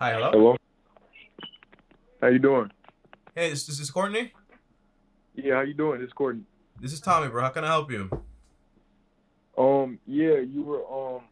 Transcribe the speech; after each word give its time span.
Hi, 0.00 0.12
hello. 0.12 0.30
Hello. 0.32 0.56
How 2.20 2.26
you 2.28 2.40
doing? 2.40 2.70
Hey, 3.34 3.50
this, 3.50 3.66
this 3.66 3.78
is 3.78 3.90
Courtney. 3.90 4.32
Yeah, 5.34 5.54
how 5.54 5.60
you 5.60 5.74
doing? 5.74 6.00
This 6.00 6.08
is 6.08 6.12
Courtney. 6.12 6.42
This 6.80 6.92
is 6.92 7.00
Tommy, 7.00 7.28
bro. 7.28 7.42
How 7.42 7.50
can 7.50 7.64
I 7.64 7.68
help 7.68 7.90
you? 7.92 8.10
Um, 9.56 10.00
yeah, 10.06 10.38
you 10.38 10.62
were 10.62 10.84
um 10.90 11.22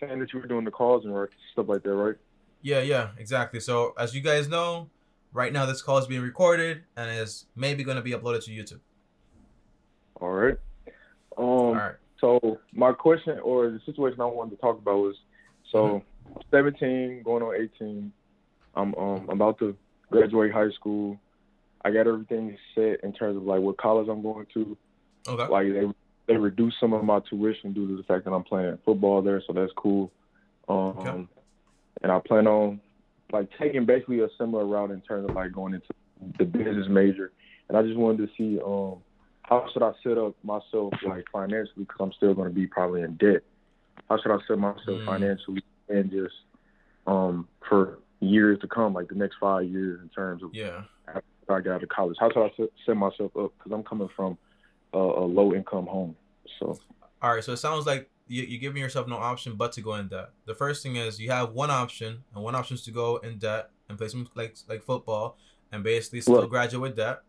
saying 0.00 0.20
that 0.20 0.32
you 0.32 0.40
were 0.40 0.46
doing 0.46 0.64
the 0.64 0.70
calls 0.70 1.04
and 1.04 1.28
stuff 1.52 1.68
like 1.68 1.82
that, 1.82 1.94
right? 1.94 2.16
Yeah, 2.62 2.80
yeah, 2.80 3.10
exactly. 3.18 3.60
So, 3.60 3.94
as 3.98 4.14
you 4.14 4.22
guys 4.22 4.48
know, 4.48 4.88
right 5.32 5.52
now 5.52 5.66
this 5.66 5.82
call 5.82 5.98
is 5.98 6.06
being 6.06 6.22
recorded 6.22 6.84
and 6.96 7.10
is 7.10 7.46
maybe 7.56 7.84
going 7.84 7.96
to 7.96 8.02
be 8.02 8.12
uploaded 8.12 8.44
to 8.46 8.50
YouTube. 8.50 8.80
All 10.20 10.30
right. 10.30 10.56
Um, 11.36 11.44
All 11.44 11.74
right. 11.74 11.94
so 12.20 12.58
my 12.72 12.92
question 12.92 13.38
or 13.40 13.70
the 13.70 13.80
situation 13.84 14.20
I 14.20 14.24
wanted 14.24 14.52
to 14.52 14.56
talk 14.56 14.78
about 14.78 14.96
was, 14.96 15.16
so 15.72 16.02
17 16.50 17.22
going 17.24 17.42
on 17.42 17.54
18, 17.54 18.12
I'm 18.74 18.94
um 18.94 19.28
about 19.28 19.58
to 19.58 19.76
graduate 20.10 20.52
high 20.52 20.70
school. 20.70 21.18
I 21.84 21.90
got 21.90 22.06
everything 22.06 22.56
set 22.74 23.00
in 23.04 23.12
terms 23.12 23.36
of 23.36 23.44
like 23.44 23.60
what 23.60 23.78
college 23.78 24.08
I'm 24.08 24.22
going 24.22 24.46
to. 24.54 24.76
Okay. 25.28 25.52
Like 25.52 25.66
they 25.72 25.84
they 26.26 26.36
reduced 26.36 26.76
some 26.80 26.92
of 26.92 27.04
my 27.04 27.20
tuition 27.28 27.72
due 27.72 27.88
to 27.88 27.96
the 27.96 28.02
fact 28.02 28.24
that 28.24 28.32
I'm 28.32 28.44
playing 28.44 28.78
football 28.84 29.22
there, 29.22 29.42
so 29.46 29.52
that's 29.52 29.72
cool. 29.76 30.10
Um, 30.68 30.76
Okay. 30.98 31.26
and 32.02 32.12
I 32.12 32.20
plan 32.20 32.46
on 32.46 32.80
like 33.32 33.48
taking 33.58 33.84
basically 33.84 34.20
a 34.20 34.28
similar 34.38 34.66
route 34.66 34.90
in 34.90 35.00
terms 35.02 35.28
of 35.28 35.34
like 35.34 35.52
going 35.52 35.74
into 35.74 35.86
the 36.38 36.44
business 36.44 36.86
major. 36.88 37.32
And 37.68 37.76
I 37.76 37.82
just 37.82 37.96
wanted 37.96 38.26
to 38.26 38.32
see 38.36 38.60
um 38.60 39.02
how 39.42 39.66
should 39.72 39.82
I 39.82 39.92
set 40.02 40.18
up 40.18 40.34
myself 40.42 40.92
like 41.06 41.24
financially 41.32 41.84
because 41.84 41.96
I'm 42.00 42.12
still 42.12 42.34
going 42.34 42.48
to 42.48 42.54
be 42.54 42.66
probably 42.66 43.02
in 43.02 43.14
debt. 43.16 43.42
How 44.08 44.18
should 44.18 44.30
I 44.32 44.38
set 44.46 44.58
myself 44.58 44.86
Mm. 44.86 45.04
financially 45.06 45.62
and 45.88 46.10
just 46.10 46.34
um 47.06 47.48
for 47.68 47.98
years 48.20 48.58
to 48.60 48.68
come, 48.68 48.92
like 48.94 49.08
the 49.08 49.14
next 49.14 49.36
five 49.38 49.64
years 49.64 50.00
in 50.02 50.08
terms 50.08 50.42
of 50.42 50.50
Yeah. 50.54 50.84
after 51.06 51.22
I 51.50 51.60
get 51.60 51.72
out 51.72 51.82
of 51.82 51.88
college? 51.88 52.16
How 52.18 52.30
should 52.30 52.42
I 52.44 52.52
set, 52.84 52.96
myself 52.96 53.36
up? 53.36 53.52
Because 53.58 53.72
I'm 53.72 53.84
coming 53.84 54.08
from 54.16 54.36
a, 54.92 54.98
a 54.98 55.24
low 55.24 55.54
income 55.54 55.86
home, 55.86 56.16
so 56.58 56.78
All 57.20 57.34
right. 57.34 57.42
So 57.44 57.52
it 57.52 57.56
sounds 57.58 57.84
like 57.86 58.10
you, 58.28 58.42
you're 58.44 58.60
giving 58.60 58.80
yourself 58.82 59.08
no 59.08 59.16
option 59.16 59.56
but 59.56 59.72
to 59.72 59.80
go 59.80 59.94
in 59.94 60.06
debt. 60.08 60.30
The 60.46 60.54
first 60.54 60.82
thing 60.82 60.96
is 60.96 61.18
you 61.20 61.30
have 61.30 61.52
one 61.52 61.70
option, 61.70 62.22
and 62.34 62.44
one 62.44 62.54
option 62.54 62.74
is 62.74 62.82
to 62.84 62.90
go 62.92 63.16
in 63.18 63.38
debt 63.38 63.70
and 63.88 63.98
play 63.98 64.08
some 64.08 64.28
like 64.34 64.56
like 64.68 64.82
football 64.82 65.36
and 65.72 65.82
basically 65.84 66.20
still 66.20 66.40
Right. 66.42 66.50
graduate 66.50 66.82
with 66.82 66.96
debt. 66.96 67.22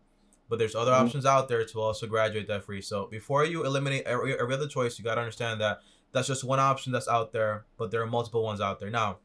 But 0.48 0.58
there's 0.58 0.74
other 0.74 0.92
Mhm. 0.92 1.00
options 1.00 1.26
out 1.26 1.48
there 1.48 1.64
to 1.64 1.80
also 1.80 2.06
graduate 2.06 2.46
debt 2.48 2.64
free. 2.64 2.82
So 2.82 3.06
before 3.06 3.44
you 3.44 3.64
eliminate 3.64 4.04
every, 4.04 4.38
every 4.38 4.54
other 4.54 4.66
choice, 4.66 4.98
you 4.98 5.04
got 5.04 5.14
to 5.16 5.20
understand 5.20 5.60
that 5.60 5.80
that's 6.12 6.26
just 6.28 6.44
one 6.44 6.58
option 6.60 6.92
that's 6.92 7.08
out 7.08 7.32
there, 7.32 7.64
but 7.76 7.90
there 7.90 8.02
are 8.02 8.06
multiple 8.06 8.42
ones 8.42 8.60
out 8.60 8.80
there. 8.80 8.90
Now, 8.90 9.18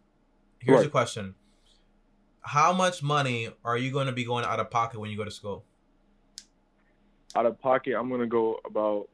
here's 0.59 0.81
Right. 0.81 0.91
question: 0.91 1.36
How 2.41 2.72
much 2.73 3.02
money 3.02 3.50
are 3.64 3.78
you 3.78 3.91
going 3.91 4.05
to 4.08 4.14
be 4.14 4.23
going 4.23 4.45
out 4.45 4.59
of 4.59 4.69
pocket 4.69 5.00
when 5.00 5.09
you 5.09 5.17
go 5.17 5.23
to 5.25 5.31
school? 5.31 5.63
out 7.36 7.45
of 7.45 7.59
pocket, 7.59 7.94
I'm 7.95 8.09
gonna 8.09 8.28
go 8.28 8.61
about 8.66 9.09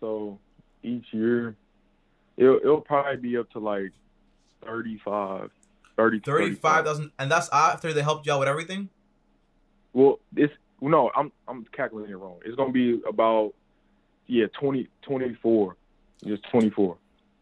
so 0.00 0.40
each 0.82 1.04
year, 1.12 1.54
it'll 2.36 2.56
it'll 2.56 2.80
probably 2.80 3.16
be 3.16 3.36
up 3.36 3.48
to 3.50 3.60
like 3.60 3.92
35, 4.66 5.50
30, 5.96 6.18
to 6.20 6.24
Thirty-five 6.24 6.84
thousand, 6.84 7.12
and 7.16 7.30
that's 7.30 7.48
after 7.52 7.92
they 7.92 8.02
helped 8.02 8.26
you 8.26 8.32
out 8.32 8.40
with 8.40 8.48
everything. 8.48 8.88
Well, 9.92 10.18
it's 10.34 10.52
no, 10.80 11.12
I'm 11.14 11.30
I'm 11.46 11.64
calculating 11.70 12.12
it 12.12 12.16
wrong. 12.16 12.40
It's 12.44 12.56
gonna 12.56 12.72
be 12.72 13.00
about 13.08 13.54
yeah 14.26 14.46
20, 14.58 14.88
24, 15.02 15.76
just 16.24 16.42
24. 16.50 16.96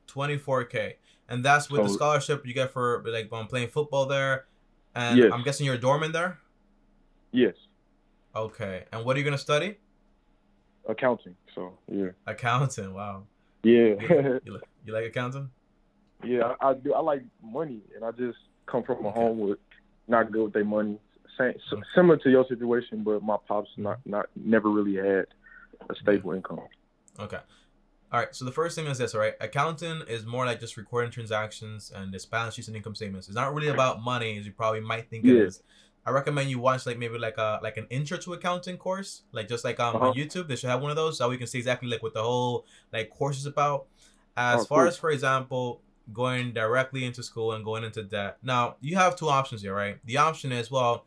24k 0.09 0.95
and 1.28 1.45
that's 1.45 1.70
with 1.70 1.83
the 1.83 1.89
scholarship 1.89 2.47
you 2.47 2.53
get 2.53 2.70
for 2.70 3.03
like 3.06 3.33
um, 3.33 3.47
playing 3.47 3.69
football 3.69 4.05
there 4.06 4.47
and 4.95 5.19
Yes. 5.19 5.31
i'm 5.33 5.42
guessing 5.42 5.65
you're 5.67 5.77
a 5.77 5.78
dormant 5.81 6.12
there 6.12 6.39
Yes, 7.33 7.55
okay 8.37 8.84
and 8.93 9.05
what 9.05 9.17
are 9.17 9.19
you 9.20 9.25
going 9.25 9.33
to 9.37 9.39
study 9.43 9.78
accounting. 10.88 11.34
So 11.55 11.78
yeah, 11.91 12.09
accounting 12.27 12.93
wow 12.93 13.25
yeah, 13.62 13.94
you, 14.44 14.53
li- 14.55 14.60
you 14.84 14.93
like 14.93 15.04
accounting 15.06 15.50
yeah. 16.25 16.53
I, 16.60 16.69
I 16.71 16.75
do. 16.75 16.94
I 16.94 17.00
like 17.00 17.22
money, 17.43 17.81
and 17.97 18.04
I 18.04 18.12
just 18.12 18.39
come 18.66 18.84
from 18.84 19.04
a 19.04 19.09
Okay. 19.09 19.19
home 19.21 19.41
with 19.41 19.59
not 20.06 20.31
good 20.31 20.44
with 20.44 20.53
their 20.53 20.65
money. 20.65 21.00
Same, 21.37 21.50
s- 21.54 21.78
similar 21.97 22.16
to 22.19 22.31
your 22.31 22.47
situation, 22.47 23.03
but 23.03 23.22
my 23.25 23.37
pops 23.49 23.71
not 23.77 23.99
not 24.04 24.27
never 24.37 24.69
really 24.71 24.94
had 24.97 25.27
a 25.91 25.94
stable 26.00 26.33
income. 26.33 26.60
okay 27.19 27.39
all 28.12 28.21
right 28.21 28.34
so 28.37 28.45
the 28.45 28.53
first 28.53 28.77
thing 28.77 28.87
is 28.87 28.99
this 28.99 29.15
all 29.15 29.21
right 29.21 29.34
accounting 29.41 30.03
is 30.09 30.25
more 30.27 30.45
like 30.47 30.61
just 30.61 30.77
recording 30.77 31.11
transactions 31.11 31.91
and 31.95 32.15
it's 32.15 32.27
balance 32.27 32.55
sheets 32.55 32.69
and 32.69 32.77
income 32.77 32.95
statements 32.95 33.27
it's 33.28 33.34
not 33.37 33.55
really 33.55 33.69
about 33.69 34.03
money 34.03 34.39
as 34.39 34.45
you 34.47 34.53
probably 34.53 34.81
might 34.81 35.09
think 35.09 35.25
it 35.25 35.34
Yeah. 35.37 35.45
is 35.45 35.62
I 36.05 36.11
recommend 36.11 36.51
you 36.51 36.59
watch 36.59 36.84
like 36.84 36.99
maybe 36.99 37.17
like 37.17 37.39
a 37.39 37.61
like 37.62 37.77
an 37.77 37.87
intro 37.89 38.19
to 38.19 38.33
accounting 38.33 38.77
course, 38.77 39.22
like 39.31 39.47
just 39.49 39.62
like 39.65 39.78
um 39.78 39.95
on 39.95 40.03
Uh-huh. 40.03 40.12
YouTube. 40.12 40.49
They 40.49 40.56
should 40.56 40.69
have 40.69 40.83
one 40.83 40.91
of 40.91 40.97
those 40.97 41.17
so 41.17 41.28
we 41.28 41.37
can 41.39 41.47
see 41.47 41.59
exactly 41.59 41.89
like 41.89 42.03
what 42.03 42.12
the 42.12 42.22
whole 42.25 42.67
like 42.93 43.09
course 43.09 43.39
is 43.39 43.47
about. 43.47 43.87
As 44.37 44.62
Oh, 44.62 44.65
far 44.65 44.78
cool. 44.81 44.89
as 44.89 44.97
for 44.97 45.11
example, 45.12 45.81
going 46.12 46.53
directly 46.55 47.05
into 47.05 47.22
school 47.22 47.53
and 47.53 47.65
going 47.65 47.84
into 47.84 48.03
debt. 48.03 48.39
Now 48.43 48.75
you 48.81 48.97
have 48.97 49.15
two 49.15 49.28
options 49.28 49.62
here, 49.62 49.77
right? 49.77 49.99
The 50.05 50.17
option 50.17 50.51
is 50.51 50.72
well, 50.72 51.05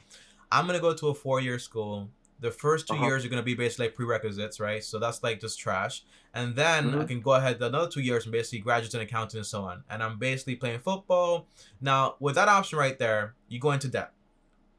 I'm 0.49 0.65
gonna 0.65 0.79
go 0.79 0.93
to 0.93 1.09
a 1.09 1.13
four 1.13 1.41
year 1.41 1.59
school. 1.59 2.09
The 2.39 2.51
first 2.51 2.87
2 2.87 2.93
Uh-huh. 2.95 3.05
years 3.05 3.25
are 3.25 3.29
gonna 3.29 3.41
be 3.43 3.55
basically 3.55 3.87
like 3.87 3.95
prerequisites, 3.95 4.59
right? 4.59 4.83
So 4.83 4.99
that's 4.99 5.23
like 5.23 5.39
just 5.39 5.57
trash. 5.59 6.03
And 6.33 6.55
then 6.55 6.89
I 6.93 7.03
Mhm. 7.03 7.07
can 7.07 7.21
go 7.21 7.33
ahead 7.33 7.61
another 7.61 7.89
two 7.89 8.01
years 8.01 8.25
and 8.25 8.31
basically 8.33 8.59
graduate 8.59 8.93
in 8.93 9.01
accounting 9.01 9.37
and 9.37 9.47
so 9.47 9.61
on. 9.63 9.83
And 9.89 10.03
I'm 10.03 10.19
basically 10.19 10.55
playing 10.57 10.79
football. 10.81 11.47
Now 11.79 12.15
with 12.19 12.35
that 12.35 12.49
option 12.49 12.77
right 12.77 12.99
there, 12.99 13.35
you 13.47 13.59
go 13.59 13.71
into 13.71 13.87
debt. 13.87 14.11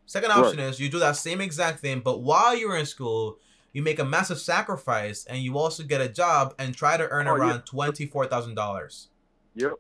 Second 0.05 0.29
Right. 0.31 0.39
option 0.39 0.59
is 0.61 0.79
you 0.79 0.89
do 0.91 0.99
that 0.99 1.17
same 1.17 1.41
exact 1.41 1.81
thing, 1.81 2.01
but 2.01 2.19
while 2.21 2.55
you're 2.55 2.77
in 2.77 2.85
school, 2.87 3.39
you 3.73 3.83
make 3.83 3.99
a 3.99 4.05
massive 4.05 4.39
sacrifice 4.39 5.25
and 5.25 5.39
you 5.43 5.57
also 5.59 5.83
get 5.83 6.01
a 6.01 6.09
job 6.09 6.55
and 6.59 6.75
try 6.77 6.97
to 6.97 7.09
earn 7.09 7.27
Oh, 7.27 7.37
yeah. 7.37 7.43
around 7.43 7.63
twenty 7.67 8.07
four 8.07 8.27
thousand 8.27 8.55
dollars. 8.55 9.09
Yep, 9.55 9.73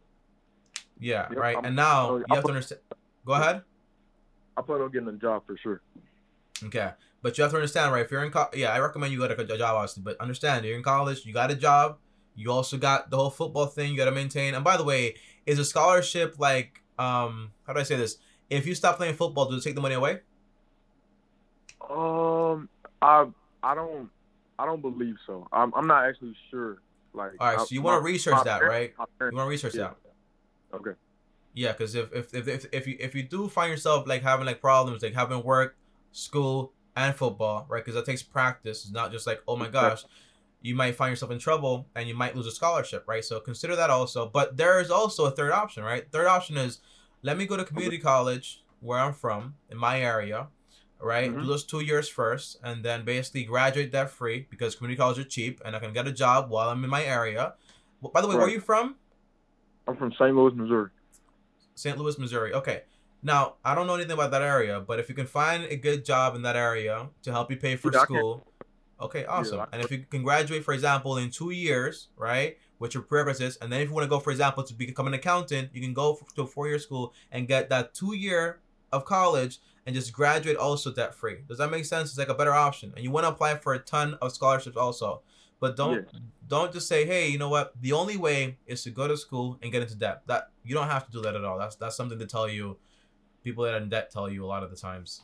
Yeah, 0.98 1.28
Yep, 1.28 1.38
right. 1.38 1.56
I'm- 1.56 1.64
and 1.66 1.76
now 1.76 2.08
oh, 2.10 2.16
you 2.16 2.24
I'm- 2.30 2.36
have 2.36 2.44
to 2.44 2.48
understand. 2.50 2.80
Go 3.26 3.34
ahead. 3.34 3.62
I 4.56 4.62
plan 4.62 4.80
on 4.80 4.90
getting 4.90 5.08
a 5.08 5.12
job 5.12 5.46
for 5.46 5.56
sure. 5.58 5.82
Okay, 6.64 6.90
but 7.22 7.36
you 7.36 7.42
have 7.42 7.50
to 7.52 7.56
understand, 7.56 7.92
right? 7.92 8.04
If 8.04 8.10
you're 8.10 8.24
in, 8.24 8.30
co- 8.30 8.50
yeah, 8.54 8.70
I 8.72 8.78
recommend 8.78 9.12
you 9.12 9.18
go 9.18 9.28
to 9.28 9.40
a 9.40 9.58
job, 9.58 9.74
obviously. 9.76 10.02
But 10.02 10.20
understand, 10.20 10.64
you're 10.64 10.76
in 10.76 10.82
college, 10.82 11.24
you 11.24 11.32
got 11.32 11.50
a 11.50 11.54
job, 11.54 11.98
you 12.34 12.50
also 12.52 12.76
got 12.76 13.10
the 13.10 13.16
whole 13.16 13.30
football 13.30 13.66
thing 13.66 13.90
you 13.92 13.96
got 13.96 14.04
to 14.06 14.12
maintain. 14.12 14.54
And 14.54 14.62
by 14.62 14.76
the 14.76 14.84
way, 14.84 15.14
is 15.46 15.58
a 15.58 15.64
scholarship 15.64 16.36
like, 16.38 16.82
um, 16.98 17.52
how 17.66 17.72
do 17.72 17.80
I 17.80 17.84
say 17.84 17.96
this? 17.96 18.18
If 18.50 18.66
you 18.66 18.74
stop 18.74 18.96
playing 18.96 19.14
football, 19.14 19.48
do 19.50 19.56
they 19.56 19.60
take 19.60 19.74
the 19.74 19.80
money 19.80 19.94
away? 19.94 20.20
Um, 21.88 22.68
I 23.02 23.26
I 23.62 23.74
don't 23.74 24.08
I 24.58 24.66
don't 24.66 24.80
believe 24.82 25.16
so. 25.26 25.46
I'm 25.52 25.72
I'm 25.74 25.86
not 25.86 26.06
actually 26.06 26.36
sure. 26.50 26.78
Like, 27.12 27.32
All 27.40 27.46
right, 27.48 27.58
I- 27.58 27.64
so 27.64 27.68
you 27.74 27.82
want 27.82 28.00
to 28.00 28.04
research 28.04 28.36
that, 28.44 28.60
parents- 28.60 28.96
right? 28.98 29.08
my 29.20 29.26
You 29.30 29.36
want 29.36 29.46
to 29.46 29.50
research 29.50 29.74
yeah. 29.74 29.90
that. 30.72 30.76
Okay. 30.76 30.90
Yeah, 31.54 31.72
because 31.72 31.94
if, 31.94 32.12
if 32.12 32.34
if 32.34 32.48
if 32.48 32.66
if 32.72 32.86
you 32.86 32.96
if 33.00 33.14
you 33.14 33.22
do 33.22 33.48
find 33.48 33.70
yourself 33.70 34.06
like 34.06 34.22
having 34.22 34.44
like 34.44 34.60
problems 34.60 35.02
like 35.02 35.14
having 35.14 35.42
work, 35.42 35.74
school, 36.12 36.72
and 36.96 37.14
football, 37.14 37.66
right? 37.68 37.84
Because 37.84 37.94
that 37.94 38.06
takes 38.06 38.22
practice. 38.22 38.84
It's 38.84 38.92
not 38.92 39.12
just 39.12 39.26
like 39.26 39.42
oh 39.46 39.56
my 39.56 39.68
gosh, 39.68 40.04
you 40.62 40.74
might 40.74 40.96
find 40.96 41.10
yourself 41.12 41.30
in 41.30 41.38
trouble 41.38 41.86
and 41.94 42.08
you 42.08 42.14
might 42.14 42.34
lose 42.34 42.46
a 42.46 42.50
scholarship, 42.50 43.04
right? 43.06 43.24
So 43.24 43.38
consider 43.38 43.76
that 43.76 43.90
also. 43.90 44.28
But 44.28 44.56
there 44.56 44.80
is 44.80 44.90
also 44.90 45.26
a 45.26 45.30
third 45.30 45.52
option, 45.52 45.84
right? 45.84 46.10
Third 46.10 46.26
option 46.26 46.56
is 46.56 46.80
let 47.22 47.36
me 47.36 47.46
go 47.46 47.56
to 47.56 47.64
community 47.64 47.98
college 47.98 48.64
where 48.80 48.98
I'm 48.98 49.12
from 49.12 49.54
in 49.70 49.78
my 49.78 50.00
area, 50.00 50.48
right? 51.00 51.30
Mhm. 51.30 51.40
Do 51.40 51.46
those 51.46 51.64
two 51.64 51.80
years 51.80 52.08
first, 52.08 52.58
and 52.62 52.84
then 52.84 53.04
basically 53.04 53.44
graduate 53.44 53.92
debt 53.92 54.10
free 54.10 54.46
because 54.50 54.74
community 54.74 54.98
college 54.98 55.18
are 55.18 55.24
cheap, 55.24 55.60
and 55.64 55.76
I 55.76 55.78
can 55.78 55.92
get 55.92 56.06
a 56.06 56.12
job 56.12 56.50
while 56.50 56.68
I'm 56.70 56.82
in 56.84 56.90
my 56.90 57.04
area. 57.04 57.54
By 58.12 58.20
the 58.20 58.28
way, 58.28 58.36
where 58.36 58.46
are 58.46 58.50
you 58.50 58.60
from? 58.60 58.96
I'm 59.88 59.96
from 59.96 60.12
St. 60.12 60.34
Louis, 60.34 60.52
Missouri. 60.54 60.90
St. 61.74 61.96
Louis, 61.98 62.18
Missouri. 62.18 62.52
Okay. 62.52 62.82
Now, 63.22 63.54
I 63.64 63.74
don't 63.74 63.86
know 63.86 63.94
anything 63.94 64.12
about 64.12 64.30
that 64.30 64.42
area, 64.42 64.80
but 64.80 65.00
if 65.00 65.08
you 65.08 65.14
can 65.14 65.26
find 65.26 65.64
a 65.64 65.76
good 65.76 66.04
job 66.04 66.36
in 66.36 66.42
that 66.42 66.56
area 66.56 67.08
to 67.22 67.32
help 67.32 67.50
you 67.50 67.56
pay 67.56 67.76
for 67.76 67.92
Yeah, 67.92 68.02
school, 68.02 68.46
okay, 69.00 69.24
awesome. 69.24 69.66
And 69.72 69.82
if 69.82 69.90
you 69.90 70.04
can 70.08 70.22
graduate, 70.22 70.64
for 70.64 70.74
example, 70.74 71.16
in 71.16 71.30
two 71.30 71.50
years, 71.50 72.08
right, 72.16 72.56
with 72.78 72.94
your 72.94 73.02
prerequisites, 73.02 73.56
and 73.56 73.72
then 73.72 73.80
if 73.80 73.88
you 73.88 73.94
want 73.94 74.04
to 74.04 74.08
go, 74.08 74.20
for 74.20 74.30
example, 74.30 74.62
to 74.62 74.74
become 74.74 75.06
an 75.06 75.14
accountant, 75.14 75.70
you 75.72 75.80
can 75.80 75.94
go 75.94 76.18
to 76.34 76.42
a 76.42 76.46
four-year 76.46 76.78
school 76.78 77.14
and 77.32 77.48
get 77.48 77.68
that 77.70 77.94
two-year 77.94 78.60
of 78.92 79.04
college 79.04 79.58
and 79.86 79.94
just 79.94 80.12
graduate 80.12 80.56
also 80.56 80.92
debt-free. 80.92 81.38
Does 81.48 81.58
that 81.58 81.70
make 81.70 81.84
sense? 81.84 82.10
It's 82.10 82.18
like 82.18 82.28
a 82.28 82.34
better 82.34 82.52
option, 82.52 82.92
and 82.94 83.02
you 83.02 83.10
want 83.10 83.24
to 83.24 83.30
apply 83.30 83.56
for 83.56 83.74
a 83.74 83.78
ton 83.78 84.14
of 84.20 84.32
scholarships 84.32 84.76
also. 84.76 85.22
But 85.58 85.74
don't 85.74 86.06
don't 86.46 86.70
just 86.70 86.86
say, 86.86 87.06
hey, 87.06 87.28
you 87.28 87.38
know 87.38 87.48
what? 87.48 87.72
The 87.80 87.92
only 87.92 88.18
way 88.18 88.58
is 88.66 88.82
to 88.84 88.90
go 88.90 89.08
to 89.08 89.16
school 89.16 89.58
and 89.62 89.72
get 89.72 89.82
into 89.82 89.94
debt. 89.96 90.22
That 90.26 90.50
you 90.62 90.74
don't 90.74 90.88
have 90.88 91.06
to 91.06 91.12
do 91.12 91.22
that 91.22 91.34
at 91.34 91.44
all. 91.44 91.58
That's 91.58 91.76
that's 91.76 91.96
something 91.96 92.18
to 92.18 92.26
tell 92.26 92.46
you. 92.46 92.76
People 93.46 93.62
that 93.62 93.74
are 93.74 93.76
in 93.76 93.88
debt 93.88 94.10
tell 94.10 94.28
you 94.28 94.44
a 94.44 94.48
lot 94.54 94.64
of 94.64 94.70
the 94.70 94.76
times. 94.76 95.22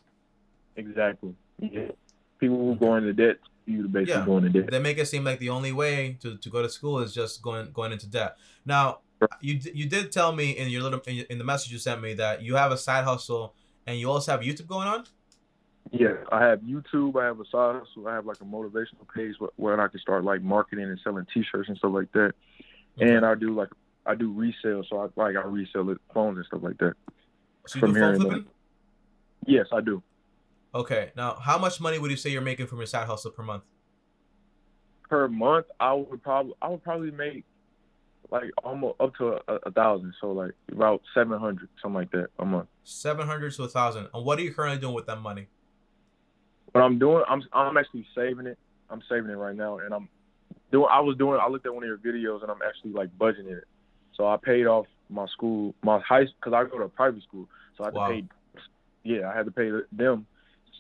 Exactly. 0.77 1.35
Yeah. 1.59 1.91
People 2.39 2.57
who 2.59 2.77
go 2.77 2.95
into 2.95 3.13
debt, 3.13 3.39
you 3.67 3.83
to 3.83 3.89
basically 3.89 4.21
Yeah. 4.21 4.25
go 4.25 4.37
into 4.39 4.49
debt. 4.51 4.71
They 4.71 4.79
make 4.79 4.97
it 4.99 5.07
seem 5.07 5.25
like 5.25 5.41
the 5.41 5.51
only 5.51 5.73
way 5.73 6.17
to, 6.21 6.37
to 6.37 6.49
go 6.49 6.63
to 6.63 6.69
school 6.69 7.01
is 7.01 7.13
just 7.13 7.43
going 7.43 7.73
going 7.73 7.91
into 7.91 8.09
debt. 8.09 8.37
Now, 8.65 9.01
you 9.41 9.59
you 9.75 9.89
did 9.89 10.13
tell 10.13 10.31
me 10.41 10.53
in 10.53 10.69
your 10.69 10.83
little 10.83 11.01
in, 11.09 11.15
your- 11.17 11.27
in 11.31 11.39
the 11.39 11.45
message 11.45 11.73
you 11.73 11.79
sent 11.79 12.01
me 12.01 12.15
that 12.15 12.43
you 12.43 12.55
have 12.55 12.71
a 12.71 12.79
side 12.79 13.05
hustle 13.05 13.55
and 13.89 13.99
you 13.99 14.09
also 14.09 14.31
have 14.31 14.41
YouTube 14.43 14.69
going 14.69 14.87
on. 14.87 15.05
Yeah, 15.91 16.15
I 16.31 16.45
have 16.47 16.61
YouTube. 16.61 17.21
I 17.21 17.25
have 17.27 17.41
a 17.41 17.45
side 17.47 17.75
hustle. 17.81 18.07
I 18.07 18.15
have 18.15 18.25
like 18.25 18.41
a 18.41 18.45
motivational 18.45 19.05
page 19.13 19.35
where, 19.41 19.51
where 19.57 19.81
I 19.81 19.89
can 19.89 19.99
start 19.99 20.23
like 20.23 20.43
marketing 20.43 20.85
and 20.85 21.01
selling 21.03 21.27
T-shirts 21.35 21.69
and 21.69 21.77
stuff 21.77 21.93
like 21.93 22.13
that. 22.13 22.35
And 23.01 23.27
I 23.27 23.35
do 23.35 23.53
like 23.53 23.71
I 24.07 24.15
do 24.15 24.33
resale, 24.33 24.85
so 24.89 24.95
I 25.01 25.07
like 25.21 25.35
I 25.37 25.45
resell 25.59 25.91
it, 25.91 25.99
phones 26.15 26.37
and 26.37 26.47
stuff 26.47 26.63
like 26.63 26.79
that. 26.79 26.95
So 27.67 27.79
you 27.79 27.93
do 27.93 28.01
phone 28.01 28.21
flipping. 28.21 28.47
Yes, 29.47 29.67
I 29.73 29.81
do. 29.81 30.03
Okay, 30.75 31.13
now 31.17 31.35
how 31.35 31.59
much 31.59 31.81
money 31.81 31.99
would 31.99 32.11
you 32.11 32.17
say 32.17 32.31
you're 32.31 32.41
making 32.41 32.67
from 32.67 32.79
your 32.79 32.87
side 32.87 33.07
hustle 33.07 33.31
per 33.31 33.43
month? 33.43 33.65
Per 35.09 35.29
month, 35.29 35.67
I 35.79 35.93
would 35.93 36.23
probably 36.23 36.55
I 36.63 36.69
would 36.69 36.83
probably 36.83 37.11
make 37.11 37.45
like 38.31 38.51
almost 38.65 38.99
up 38.99 39.15
to 39.17 39.39
a, 39.47 39.55
a 39.67 39.71
thousand, 39.71 40.15
so 40.21 40.33
like 40.33 40.53
about 40.71 41.03
seven 41.15 41.39
hundred, 41.39 41.69
something 41.81 41.97
like 41.97 42.11
that 42.13 42.29
a 42.39 42.45
month. 42.45 42.69
Seven 42.85 43.27
hundred 43.27 43.53
to 43.55 43.65
a 43.65 43.69
thousand. 43.69 44.09
And 44.15 44.25
what 44.25 44.39
are 44.39 44.43
you 44.43 44.55
currently 44.55 44.81
doing 44.81 44.95
with 44.95 45.07
that 45.07 45.21
money? 45.21 45.49
What 46.73 46.81
I'm 46.81 46.99
doing, 46.99 47.23
I'm 47.29 47.43
I'm 47.53 47.77
actually 47.77 48.07
saving 48.15 48.47
it. 48.47 48.59
I'm 48.89 49.03
saving 49.09 49.31
it 49.31 49.35
right 49.35 49.55
now, 49.55 49.79
and 49.79 49.93
I'm 49.93 50.09
doing. 50.71 50.89
I 50.91 51.01
was 51.01 51.17
doing. 51.19 51.39
I 51.41 51.49
looked 51.49 51.67
at 51.67 51.75
one 51.75 51.85
of 51.85 51.89
your 51.89 51.99
videos, 51.99 52.41
and 52.43 52.51
I'm 52.51 52.63
actually 52.67 52.93
like 52.93 53.11
budgeting 53.19 53.53
it. 53.53 53.65
So 54.17 54.27
I 54.27 54.39
paid 54.43 54.67
off 54.67 54.87
my 55.13 55.27
school, 55.27 55.75
my 55.83 56.01
high, 56.01 56.25
because 56.25 56.53
I 56.53 56.65
go 56.65 56.79
to 56.79 56.85
a 56.85 56.89
private 56.89 57.23
school, 57.23 57.49
so 57.77 57.85
I 57.85 57.87
had 57.89 57.95
Wow. 57.95 58.09
to 58.09 58.15
pay. 58.15 58.29
Yeah, 59.05 59.31
I 59.31 59.37
had 59.37 59.47
to 59.47 59.51
pay 59.53 59.71
them. 59.93 60.27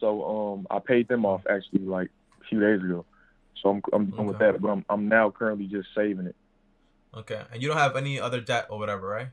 So 0.00 0.24
um, 0.24 0.66
I 0.70 0.78
paid 0.78 1.08
them 1.08 1.24
off 1.24 1.42
actually 1.48 1.84
like 1.84 2.10
a 2.40 2.44
few 2.48 2.60
days 2.60 2.82
ago. 2.82 3.04
So 3.60 3.70
I'm 3.70 3.82
I'm 3.92 4.06
done 4.10 4.26
with 4.26 4.38
that, 4.38 4.60
but 4.60 4.68
I'm 4.68 4.84
I'm 4.88 5.08
now 5.08 5.30
currently 5.30 5.66
just 5.66 5.88
saving 5.94 6.26
it. 6.26 6.36
Okay, 7.14 7.40
and 7.52 7.62
you 7.62 7.68
don't 7.68 7.78
have 7.78 7.96
any 7.96 8.18
other 8.18 8.40
debt 8.40 8.66
or 8.70 8.78
whatever, 8.78 9.06
right? 9.06 9.28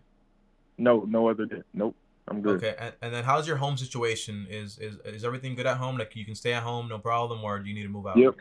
No, 0.78 1.06
no 1.08 1.30
other 1.30 1.46
debt. 1.46 1.64
nope. 1.74 1.96
I'm 2.28 2.42
good. 2.42 2.58
Okay, 2.58 2.76
and, 2.78 2.94
and 3.02 3.14
then 3.14 3.24
how's 3.24 3.48
your 3.48 3.58
home 3.58 3.78
situation? 3.78 4.46
Is 4.50 4.78
is 4.78 4.98
is 5.06 5.24
everything 5.26 5.56
good 5.56 5.66
at 5.66 5.78
home? 5.78 5.98
Like 5.98 6.16
you 6.16 6.26
can 6.26 6.36
stay 6.36 6.54
at 6.54 6.64
home, 6.64 6.88
no 6.88 7.00
problem, 7.00 7.44
or 7.44 7.60
do 7.60 7.68
you 7.68 7.76
need 7.76 7.84
to 7.84 7.90
move 7.90 8.06
out? 8.06 8.18
Yep. 8.18 8.36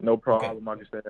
No 0.00 0.16
problem. 0.16 0.68
I 0.68 0.74
can 0.74 0.86
stand. 0.86 1.04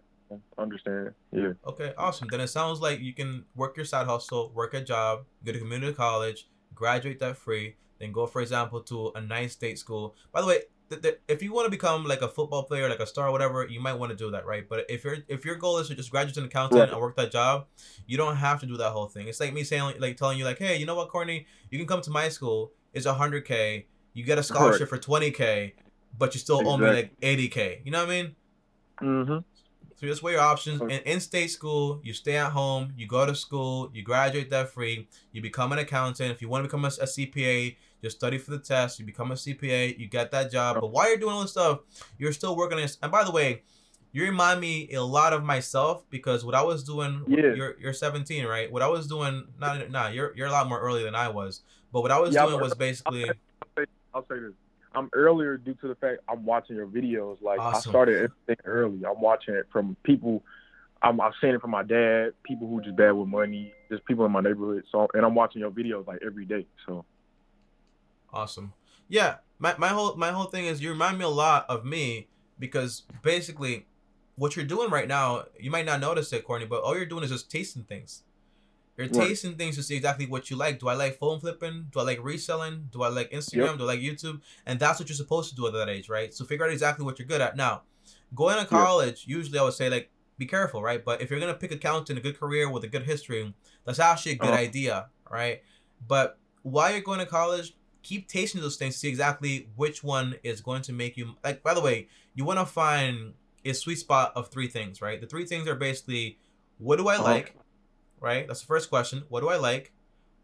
Understand. 0.58 1.10
Yeah. 1.32 1.52
Okay, 1.66 1.92
awesome. 1.96 2.28
Then 2.28 2.40
it 2.40 2.48
sounds 2.48 2.80
like 2.80 3.00
you 3.00 3.12
can 3.14 3.44
work 3.54 3.76
your 3.76 3.86
side 3.86 4.06
hustle, 4.06 4.52
work 4.54 4.74
a 4.74 4.80
job, 4.80 5.24
go 5.44 5.52
to 5.52 5.58
community 5.58 5.92
college, 5.92 6.48
graduate 6.74 7.18
that 7.20 7.36
free, 7.36 7.76
then 7.98 8.12
go, 8.12 8.26
for 8.26 8.40
example, 8.40 8.80
to 8.82 9.12
a 9.14 9.20
nice 9.20 9.52
state 9.52 9.78
school. 9.78 10.14
By 10.32 10.40
the 10.40 10.46
way, 10.46 10.58
th- 10.90 11.02
th- 11.02 11.20
if 11.28 11.42
you 11.42 11.52
want 11.52 11.66
to 11.66 11.70
become 11.70 12.04
like 12.04 12.22
a 12.22 12.28
football 12.28 12.64
player, 12.64 12.88
like 12.88 13.00
a 13.00 13.06
star, 13.06 13.28
or 13.28 13.32
whatever, 13.32 13.66
you 13.66 13.80
might 13.80 13.94
want 13.94 14.10
to 14.10 14.16
do 14.16 14.30
that, 14.32 14.46
right? 14.46 14.68
But 14.68 14.86
if 14.88 15.04
your 15.04 15.18
if 15.28 15.44
your 15.44 15.56
goal 15.56 15.78
is 15.78 15.88
to 15.88 15.94
just 15.94 16.10
graduate 16.10 16.36
an 16.36 16.44
accountant 16.44 16.80
Right. 16.80 16.90
and 16.90 17.00
work 17.00 17.16
that 17.16 17.30
job, 17.30 17.66
you 18.06 18.16
don't 18.16 18.36
have 18.36 18.60
to 18.60 18.66
do 18.66 18.76
that 18.78 18.90
whole 18.90 19.06
thing. 19.06 19.28
It's 19.28 19.40
like 19.40 19.52
me 19.52 19.64
saying, 19.64 19.94
like 19.98 20.16
telling 20.16 20.38
you, 20.38 20.44
like, 20.44 20.58
hey, 20.58 20.76
you 20.76 20.86
know 20.86 20.94
what, 20.94 21.08
Courtney, 21.08 21.46
you 21.70 21.78
can 21.78 21.86
come 21.86 22.00
to 22.02 22.10
my 22.10 22.28
school. 22.28 22.72
It's 22.92 23.06
hundred 23.06 23.44
k. 23.46 23.86
You 24.14 24.24
get 24.24 24.38
a 24.38 24.42
scholarship 24.42 24.88
for 24.88 24.98
twenty 24.98 25.30
k, 25.30 25.74
but 26.18 26.34
you 26.34 26.40
still 26.40 26.66
owe 26.68 26.76
me 26.76 26.86
like 26.86 27.12
eighty 27.22 27.48
k. 27.48 27.80
You 27.84 27.90
know 27.92 28.00
what 28.00 28.10
I 28.10 28.22
mean? 28.22 28.36
Mm-hmm. 29.00 29.38
So 30.02 30.08
just 30.08 30.20
weigh 30.20 30.32
your 30.32 30.40
options. 30.40 30.80
In 30.80 30.90
in-state 30.90 31.48
school, 31.52 32.00
you 32.02 32.12
stay 32.12 32.36
at 32.36 32.50
home, 32.50 32.92
you 32.96 33.06
go 33.06 33.24
to 33.24 33.36
school, 33.36 33.88
you 33.94 34.02
graduate 34.02 34.50
debt 34.50 34.68
free, 34.68 35.06
you 35.30 35.40
become 35.40 35.70
an 35.70 35.78
accountant. 35.78 36.32
If 36.32 36.42
you 36.42 36.48
want 36.48 36.64
to 36.64 36.68
become 36.68 36.84
a, 36.84 36.88
a 36.88 37.06
CPA, 37.06 37.76
just 38.02 38.16
study 38.16 38.36
for 38.38 38.50
the 38.50 38.58
test. 38.58 38.98
You 38.98 39.06
become 39.06 39.30
a 39.30 39.36
CPA, 39.36 39.96
you 39.96 40.08
get 40.08 40.32
that 40.32 40.50
job. 40.50 40.80
But 40.80 40.88
while 40.90 41.08
you're 41.08 41.18
doing 41.18 41.34
all 41.34 41.42
this 41.42 41.52
stuff, 41.52 41.82
you're 42.18 42.32
still 42.32 42.56
working. 42.56 42.80
On, 42.80 42.88
and 43.00 43.12
by 43.12 43.22
the 43.22 43.30
way, 43.30 43.62
you 44.10 44.24
remind 44.24 44.60
me 44.60 44.92
a 44.92 45.04
lot 45.04 45.32
of 45.32 45.44
myself 45.44 46.02
because 46.10 46.44
what 46.44 46.56
I 46.56 46.62
was 46.62 46.82
doing. 46.82 47.22
Yeah. 47.28 47.54
You're 47.54 47.76
you're 47.78 47.92
17, 47.92 48.44
right? 48.44 48.72
What 48.72 48.82
I 48.82 48.88
was 48.88 49.06
doing. 49.06 49.46
Not 49.60 49.88
nah. 49.88 50.08
You're 50.08 50.36
you're 50.36 50.48
a 50.48 50.50
lot 50.50 50.68
more 50.68 50.80
early 50.80 51.04
than 51.04 51.14
I 51.14 51.28
was. 51.28 51.60
But 51.92 52.00
what 52.00 52.10
I 52.10 52.18
was 52.18 52.34
Yeah, 52.34 52.46
doing 52.46 52.60
was 52.60 52.74
basically. 52.74 53.30
I'll 54.12 54.26
say 54.26 54.40
this. 54.40 54.52
I'm 54.94 55.10
earlier 55.12 55.56
due 55.56 55.74
to 55.74 55.88
the 55.88 55.94
fact 55.94 56.20
I'm 56.28 56.44
watching 56.44 56.76
your 56.76 56.86
videos. 56.86 57.40
Like 57.42 57.60
Awesome. 57.60 57.90
I 57.90 57.92
started 57.92 58.16
everything 58.16 58.64
early. 58.64 59.04
I'm 59.06 59.20
watching 59.20 59.54
it 59.54 59.66
from 59.72 59.96
people. 60.02 60.42
I'm 61.02 61.20
I've 61.20 61.32
seen 61.40 61.50
it 61.50 61.60
from 61.60 61.70
my 61.70 61.82
dad, 61.82 62.32
people 62.44 62.68
who 62.68 62.80
just 62.80 62.96
bad 62.96 63.12
with 63.12 63.28
money, 63.28 63.72
just 63.90 64.04
people 64.04 64.24
in 64.24 64.32
my 64.32 64.40
neighborhood. 64.40 64.84
So 64.90 65.08
and 65.14 65.24
I'm 65.24 65.34
watching 65.34 65.60
your 65.60 65.70
videos 65.70 66.06
like 66.06 66.20
every 66.24 66.44
day. 66.44 66.66
So 66.86 67.04
Awesome. 68.32 68.72
Yeah, 69.08 69.36
my, 69.58 69.74
my 69.78 69.88
whole 69.88 70.16
my 70.16 70.30
whole 70.30 70.46
thing 70.46 70.64
is 70.66 70.82
you 70.82 70.90
remind 70.90 71.18
me 71.18 71.24
a 71.24 71.28
lot 71.28 71.66
of 71.68 71.84
me 71.84 72.28
because 72.58 73.02
basically 73.22 73.86
what 74.36 74.56
you're 74.56 74.64
doing 74.64 74.90
right 74.90 75.06
now, 75.06 75.44
you 75.58 75.70
might 75.70 75.84
not 75.84 76.00
notice 76.00 76.32
it, 76.32 76.44
Courtney, 76.44 76.66
but 76.66 76.82
all 76.82 76.96
you're 76.96 77.06
doing 77.06 77.22
is 77.22 77.30
just 77.30 77.50
tasting 77.50 77.84
things. 77.84 78.22
You're 78.96 79.08
Right. 79.08 79.28
tasting 79.28 79.56
things 79.56 79.76
to 79.76 79.82
see 79.82 79.96
exactly 79.96 80.26
what 80.26 80.50
you 80.50 80.56
like. 80.56 80.78
Do 80.78 80.88
I 80.88 80.94
like 80.94 81.18
phone 81.18 81.40
flipping? 81.40 81.88
Do 81.90 82.00
I 82.00 82.02
like 82.02 82.22
reselling? 82.22 82.88
Do 82.90 83.02
I 83.02 83.08
like 83.08 83.30
Instagram? 83.30 83.70
Yep. 83.70 83.78
Do 83.78 83.84
I 83.84 83.86
like 83.86 84.00
YouTube? 84.00 84.40
And 84.66 84.78
that's 84.78 85.00
what 85.00 85.08
you're 85.08 85.16
supposed 85.16 85.48
to 85.50 85.56
do 85.56 85.66
at 85.66 85.72
that 85.72 85.88
age, 85.88 86.08
right? 86.08 86.32
So 86.34 86.44
figure 86.44 86.66
out 86.66 86.72
exactly 86.72 87.04
what 87.04 87.18
you're 87.18 87.26
good 87.28 87.40
at. 87.40 87.56
Now, 87.56 87.82
going 88.34 88.58
to 88.58 88.66
college, 88.66 89.24
usually 89.26 89.58
I 89.58 89.62
would 89.62 89.72
say 89.72 89.88
like 89.88 90.10
be 90.38 90.46
careful, 90.46 90.82
right? 90.82 91.02
But 91.04 91.20
if 91.22 91.30
you're 91.30 91.40
gonna 91.40 91.54
pick 91.54 91.72
accounting, 91.72 92.16
a 92.16 92.20
good 92.20 92.38
career 92.38 92.70
with 92.70 92.84
a 92.84 92.88
good 92.88 93.04
history, 93.04 93.54
that's 93.84 93.98
actually 93.98 94.32
a 94.32 94.36
good 94.36 94.48
Uh-huh. 94.48 94.58
idea, 94.58 95.06
right? 95.30 95.62
But 96.06 96.38
while 96.62 96.90
you're 96.90 97.00
going 97.00 97.18
to 97.20 97.26
college, 97.26 97.74
keep 98.02 98.28
tasting 98.28 98.60
those 98.60 98.76
things 98.76 98.94
to 98.94 99.00
see 99.00 99.08
exactly 99.08 99.68
which 99.76 100.02
one 100.02 100.34
is 100.42 100.60
going 100.60 100.82
to 100.82 100.92
make 100.92 101.16
you 101.16 101.34
like 101.44 101.62
by 101.62 101.72
the 101.72 101.80
way 101.80 102.08
you 102.34 102.44
want 102.44 102.58
to 102.58 102.66
find 102.66 103.34
a 103.64 103.72
sweet 103.72 103.96
spot 103.96 104.32
of 104.34 104.48
three 104.48 104.66
things 104.66 105.00
right 105.00 105.20
the 105.20 105.26
three 105.26 105.46
things 105.46 105.68
are 105.68 105.76
basically 105.76 106.36
what 106.78 106.96
do 106.96 107.06
i 107.06 107.16
Uh-huh. 107.16 107.24
like 107.24 107.54
right? 108.22 108.46
That's 108.46 108.60
the 108.60 108.66
first 108.66 108.88
question. 108.88 109.24
What 109.28 109.40
do 109.40 109.48
i 109.48 109.56
like? 109.56 109.92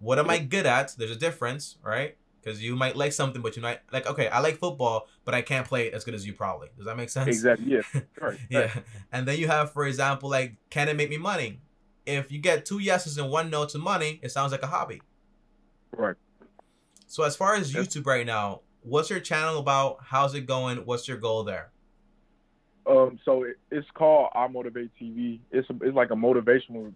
What 0.00 0.18
am 0.18 0.28
i 0.28 0.38
good 0.38 0.66
at? 0.66 0.94
There's 0.98 1.10
a 1.10 1.16
difference 1.16 1.76
right? 1.82 2.16
Because 2.40 2.62
you 2.62 2.76
might 2.76 2.96
like 2.96 3.12
something 3.12 3.42
but 3.42 3.56
you 3.56 3.62
might 3.62 3.80
like 3.92 4.06
okay 4.06 4.28
i 4.28 4.38
like 4.40 4.58
football 4.58 5.08
but 5.24 5.34
i 5.34 5.42
can't 5.42 5.66
play 5.66 5.88
it 5.88 5.94
as 5.94 6.04
good 6.04 6.14
as 6.14 6.26
you 6.26 6.32
probably. 6.32 6.68
Does 6.76 6.86
that 6.86 6.96
make 6.96 7.10
sense? 7.10 7.28
Exactly, 7.28 7.72
yeah, 7.72 7.82
right, 8.20 8.38
yeah. 8.50 8.70
And 9.12 9.26
then 9.26 9.38
you 9.38 9.46
have 9.48 9.72
for 9.72 9.86
example 9.86 10.28
like 10.28 10.56
can 10.70 10.88
it 10.88 10.96
make 10.96 11.10
me 11.10 11.18
money? 11.18 11.60
If 12.06 12.32
you 12.32 12.38
get 12.38 12.64
two 12.64 12.78
yeses 12.78 13.18
and 13.18 13.30
one 13.30 13.50
no 13.50 13.66
to 13.66 13.78
money 13.78 14.20
it 14.22 14.30
sounds 14.30 14.52
like 14.52 14.62
a 14.62 14.66
hobby. 14.68 15.00
Right. 15.96 16.16
so 17.06 17.22
as 17.24 17.34
far 17.36 17.54
as 17.54 17.72
YouTube 17.72 18.06
right 18.06 18.26
now, 18.26 18.60
what's 18.82 19.10
your 19.10 19.20
channel 19.20 19.58
about? 19.58 19.98
How's 20.04 20.34
it 20.34 20.42
going? 20.46 20.78
What's 20.84 21.08
your 21.08 21.16
goal 21.16 21.44
there? 21.44 21.70
Um, 22.88 23.18
so 23.24 23.42
it, 23.44 23.58
it's 23.70 23.86
called 23.94 24.30
I 24.34 24.46
Motivate 24.48 24.90
TV. 25.00 25.40
It's 25.50 25.68
a, 25.70 25.74
it's 25.82 25.94
like 25.94 26.10
a 26.10 26.14
motivational 26.14 26.92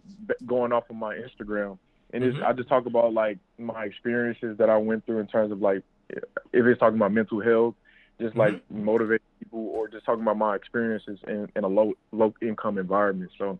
going 0.46 0.72
off 0.72 0.84
of 0.88 0.96
my 0.96 1.14
Instagram, 1.16 1.78
and 2.12 2.24
it's, 2.24 2.36
Mhm. 2.36 2.44
I 2.44 2.52
just 2.54 2.68
talk 2.68 2.86
about 2.86 3.12
like 3.12 3.38
my 3.58 3.84
experiences 3.84 4.56
that 4.58 4.70
I 4.70 4.76
went 4.78 5.04
through 5.04 5.18
in 5.18 5.26
terms 5.26 5.52
of 5.52 5.60
like 5.60 5.82
if 6.08 6.66
it's 6.66 6.80
talking 6.80 6.96
about 6.96 7.12
mental 7.12 7.40
health, 7.40 7.74
just 8.20 8.36
like 8.36 8.54
Mm-hmm. 8.54 8.84
motivate 8.84 9.20
people, 9.38 9.60
or 9.60 9.88
just 9.88 10.04
talking 10.06 10.22
about 10.22 10.38
my 10.38 10.54
experiences 10.54 11.18
in, 11.26 11.48
in 11.56 11.64
a 11.64 11.68
low 11.68 11.92
low 12.12 12.32
income 12.40 12.78
environment. 12.78 13.30
So 13.38 13.58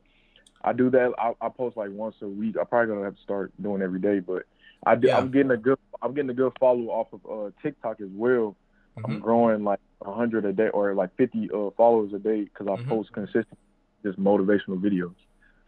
I 0.65 0.73
do 0.73 0.89
that. 0.91 1.13
I, 1.19 1.33
I 1.41 1.49
post 1.51 1.77
like 1.77 1.91
once 1.91 2.17
a 2.23 2.29
week. 2.29 2.57
I 2.59 2.65
probably 2.65 2.95
gonna 2.95 3.05
have 3.05 3.17
to 3.17 3.23
start 3.23 3.53
doing 3.61 3.83
every 3.83 4.01
day, 4.01 4.21
but 4.21 4.45
I 4.87 4.95
do, 4.95 5.09
Yeah. 5.09 5.19
I'm 5.19 5.31
getting 5.31 5.51
a 5.51 5.57
good 5.57 5.79
I'm 6.01 6.15
getting 6.15 6.31
a 6.31 6.35
good 6.35 6.53
follow 6.59 6.85
off 6.89 7.09
of 7.13 7.21
uh, 7.31 7.51
TikTok 7.63 8.01
as 8.01 8.09
well. 8.13 8.57
I'm 9.05 9.19
Mhm. 9.19 9.21
growing 9.21 9.65
like 9.65 9.81
100 10.07 10.45
a 10.45 10.53
day 10.53 10.69
or 10.69 10.95
like 10.95 11.11
50 11.17 11.51
uh, 11.55 11.71
followers 11.77 12.13
a 12.15 12.19
day 12.19 12.45
because 12.45 12.67
I 12.69 12.77
Mhm. 12.83 12.89
post 12.89 13.13
consistent 13.13 13.59
just 14.05 14.19
motivational 14.19 14.81
videos. 14.81 15.15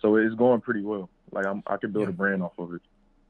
So 0.00 0.16
it's 0.16 0.34
going 0.34 0.60
pretty 0.60 0.82
well. 0.82 1.08
Like 1.32 1.46
I'm, 1.46 1.62
I 1.66 1.76
can 1.76 1.92
build 1.92 2.04
Yeah. 2.04 2.10
a 2.10 2.12
brand 2.12 2.42
off 2.42 2.52
of 2.58 2.74
it. 2.74 2.82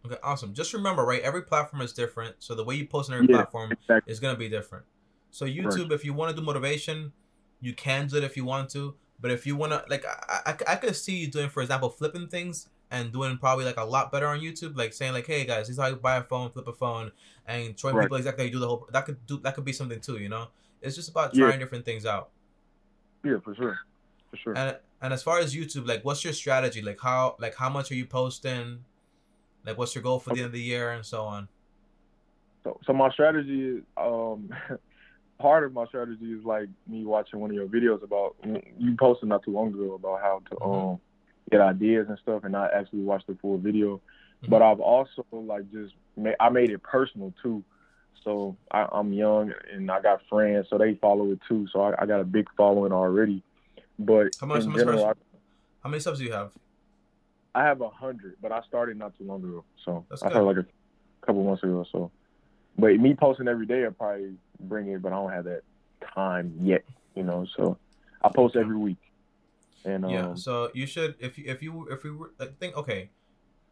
Okay, 0.07 0.17
awesome. 0.23 0.53
Just 0.53 0.75
remember, 0.75 1.05
right? 1.05 1.23
Every 1.23 1.43
platform 1.43 1.81
is 1.83 1.93
different, 1.93 2.37
so 2.39 2.55
the 2.55 2.65
way 2.65 2.75
you 2.75 2.87
post 2.87 3.11
on 3.11 3.15
every 3.15 3.29
Yeah, 3.29 3.37
platform 3.37 3.73
exactly. 3.73 4.13
is 4.13 4.21
gonna 4.21 4.37
be 4.37 4.49
different. 4.49 4.85
So 5.31 5.47
YouTube, 5.47 5.93
if 5.93 6.05
you 6.05 6.13
want 6.13 6.31
to 6.35 6.37
do 6.41 6.45
motivation, 6.45 7.13
you 7.61 7.73
can 7.75 8.07
do 8.07 8.17
it 8.19 8.25
if 8.25 8.37
you 8.37 8.45
want 8.45 8.71
to. 8.71 8.95
But 9.21 9.31
if 9.31 9.47
you 9.47 9.57
want 9.57 9.73
to, 9.73 9.83
like, 9.89 10.05
I, 10.05 10.41
I, 10.53 10.73
I 10.73 10.77
could 10.77 10.95
see 10.97 11.17
you 11.17 11.29
doing, 11.31 11.49
for 11.49 11.63
example, 11.63 11.89
flipping 11.89 12.29
things 12.29 12.69
and 12.91 13.13
doing 13.13 13.39
probably 13.39 13.65
like 13.65 13.79
a 13.79 13.85
lot 13.85 14.13
better 14.13 14.27
on 14.27 14.41
YouTube, 14.41 14.77
like 14.77 14.93
saying 14.93 15.13
like, 15.15 15.27
"Hey 15.27 15.45
guys, 15.47 15.69
this 15.69 15.77
is 15.77 15.81
how 15.81 15.87
you 15.89 15.97
buy 15.97 16.17
a 16.17 16.23
phone, 16.23 16.51
flip 16.51 16.69
a 16.69 16.73
phone," 16.73 17.11
and 17.47 17.79
showing 17.79 17.95
Right. 17.95 18.05
people 18.05 18.17
exactly 18.19 18.45
how 18.45 18.47
you 18.47 18.53
do 18.53 18.59
the 18.59 18.69
whole. 18.69 18.87
That 18.93 19.07
could 19.07 19.25
do 19.27 19.39
that 19.41 19.55
could 19.55 19.65
be 19.65 19.73
something 19.73 20.01
too, 20.01 20.19
you 20.19 20.29
know. 20.29 20.49
It's 20.85 20.97
just 20.97 21.09
about 21.09 21.35
Yeah. 21.35 21.47
trying 21.47 21.59
different 21.59 21.85
things 21.85 22.05
out. 22.05 22.31
Yeah, 23.25 23.39
for 23.43 23.55
sure, 23.55 23.79
for 24.31 24.37
sure. 24.37 24.57
And 24.57 24.77
and 25.01 25.13
as 25.13 25.23
far 25.23 25.39
as 25.39 25.55
YouTube, 25.55 25.87
like, 25.87 26.05
what's 26.05 26.23
your 26.25 26.33
strategy? 26.33 26.83
Like, 26.83 27.01
how 27.01 27.37
like 27.39 27.55
how 27.57 27.71
much 27.71 27.91
are 27.91 27.95
you 27.95 28.07
posting? 28.07 28.85
Like, 29.65 29.79
what's 29.79 29.95
your 29.95 30.03
goal 30.03 30.21
for 30.21 30.31
the 30.31 30.41
end 30.41 30.47
of 30.47 30.53
the 30.53 30.61
year 30.61 30.93
and 30.93 31.05
so 31.05 31.25
on? 31.25 31.49
So, 32.65 32.79
so 32.87 32.93
my 32.93 33.11
strategy 33.11 33.77
is 33.79 33.83
um, 33.97 34.51
part 35.39 35.65
of 35.65 35.73
my 35.73 35.87
strategy 35.87 36.33
is 36.33 36.45
like 36.45 36.69
me 36.87 37.05
watching 37.07 37.41
one 37.41 37.51
of 37.51 37.57
your 37.57 37.67
videos 37.67 38.03
about 38.03 38.37
you 38.79 38.95
posted 38.99 39.29
not 39.31 39.43
too 39.43 39.53
long 39.53 39.69
ago 39.69 39.95
about 39.95 40.21
how 40.21 40.43
to 40.51 40.57
Mhm. 40.57 40.93
um 40.95 41.01
get 41.51 41.61
ideas 41.61 42.07
and 42.09 42.19
stuff, 42.19 42.45
and 42.45 42.55
I 42.57 42.69
actually 42.75 43.01
watched 43.01 43.27
the 43.27 43.37
full 43.37 43.57
video. 43.59 44.01
Mhm. 44.43 44.51
But 44.51 44.61
I've 44.63 44.81
also 44.81 45.25
like 45.33 45.71
just 45.73 45.95
made, 46.17 46.37
I 46.41 46.51
made 46.51 46.71
it 46.71 46.83
personal 46.83 47.33
too. 47.43 47.65
So 48.23 48.57
I, 48.71 48.87
I'm 48.93 49.13
young 49.13 49.53
and 49.73 49.91
I 49.91 50.01
got 50.01 50.21
friends, 50.29 50.67
so 50.71 50.79
they 50.79 50.95
follow 50.95 51.31
it 51.33 51.41
too. 51.49 51.67
So 51.73 51.81
I, 51.81 52.03
I 52.03 52.07
got 52.07 52.21
a 52.21 52.25
big 52.25 52.47
following 52.57 52.93
already. 52.93 53.43
But 53.99 54.29
How 54.41 54.47
much- 54.47 54.65
how 54.65 54.71
much 54.71 54.79
general, 54.79 55.05
I, 55.05 55.13
How 55.83 55.91
many 55.91 56.01
subs 56.01 56.19
do 56.19 56.25
you 56.25 56.33
have? 56.33 56.53
I 57.55 57.63
have 57.65 57.81
a 57.83 57.89
hundred, 57.89 58.37
but 58.43 58.51
I 58.51 58.63
started 58.63 58.97
not 58.99 59.17
too 59.17 59.25
long 59.25 59.45
ago, 59.45 59.65
so 59.85 60.05
That's 60.11 60.23
I 60.23 60.27
good. 60.27 60.33
started 60.33 60.47
like 60.47 60.67
a 60.67 61.27
couple 61.27 61.45
months 61.45 61.63
ago. 61.63 61.85
So, 61.93 62.11
but 62.77 62.97
me 62.99 63.15
posting 63.15 63.47
every 63.47 63.67
day, 63.67 63.87
I 63.87 63.91
probably 63.91 64.35
bring 64.59 64.89
it, 64.89 65.01
but 65.03 65.13
I 65.13 65.17
don't 65.17 65.31
have 65.33 65.45
that 65.45 65.61
time 66.15 66.55
yet, 66.63 66.83
you 67.15 67.23
know. 67.23 67.47
So 67.57 67.79
I 68.23 68.31
post 68.31 68.57
every 68.57 68.77
week, 68.77 68.99
and 69.85 70.05
um, 70.05 70.11
yeah. 70.11 70.35
So 70.35 70.71
you 70.75 70.87
should 70.87 71.15
if 71.21 71.39
you 71.39 71.45
if 71.47 71.63
you 71.63 71.87
if 71.91 72.03
you 72.03 72.17
were 72.17 72.31
I 72.41 72.47
think 72.47 72.77
okay, 72.77 73.11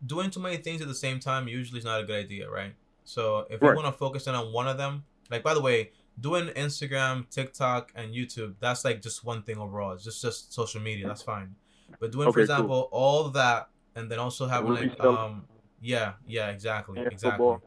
doing 0.07 0.31
too 0.31 0.39
many 0.41 0.59
things 0.59 0.81
at 0.81 0.87
the 0.87 0.95
same 0.95 1.19
time 1.19 1.49
usually 1.49 1.81
is 1.81 1.85
not 1.85 2.01
a 2.01 2.05
good 2.05 2.25
idea, 2.25 2.49
right? 2.49 2.75
So 3.05 3.47
if 3.51 3.61
you 3.61 3.75
want 3.75 3.87
to 3.87 3.93
focus 3.93 4.27
in 4.27 4.35
on 4.35 4.53
one 4.53 4.69
of 4.69 4.79
them, 4.79 5.05
like 5.31 5.43
by 5.43 5.55
the 5.55 5.61
way, 5.61 5.91
doing 6.21 6.49
Instagram, 6.49 7.29
TikTok, 7.31 7.93
and 7.95 8.15
YouTube, 8.15 8.55
that's 8.61 8.85
like 8.85 9.03
just 9.03 9.25
one 9.25 9.43
thing 9.43 9.59
overall. 9.59 9.93
It's 9.93 10.05
just 10.05 10.23
just 10.23 10.53
social 10.53 10.81
media. 10.81 11.07
That's 11.07 11.23
fine. 11.23 11.55
But 12.01 12.13
doing, 12.13 12.25
for 12.25 12.29
Okay, 12.31 12.35
cool. 12.35 12.43
example, 12.43 12.89
all 12.93 13.27
of 13.27 13.33
that, 13.35 13.69
and 13.97 14.11
then 14.11 14.19
also 14.19 14.47
having 14.47 14.75
like 14.75 15.01
um, 15.01 15.45
yeah, 15.81 16.13
yeah, 16.27 16.49
exactly, 16.51 16.99
and 16.99 17.13
exactly. 17.13 17.31
football. 17.31 17.63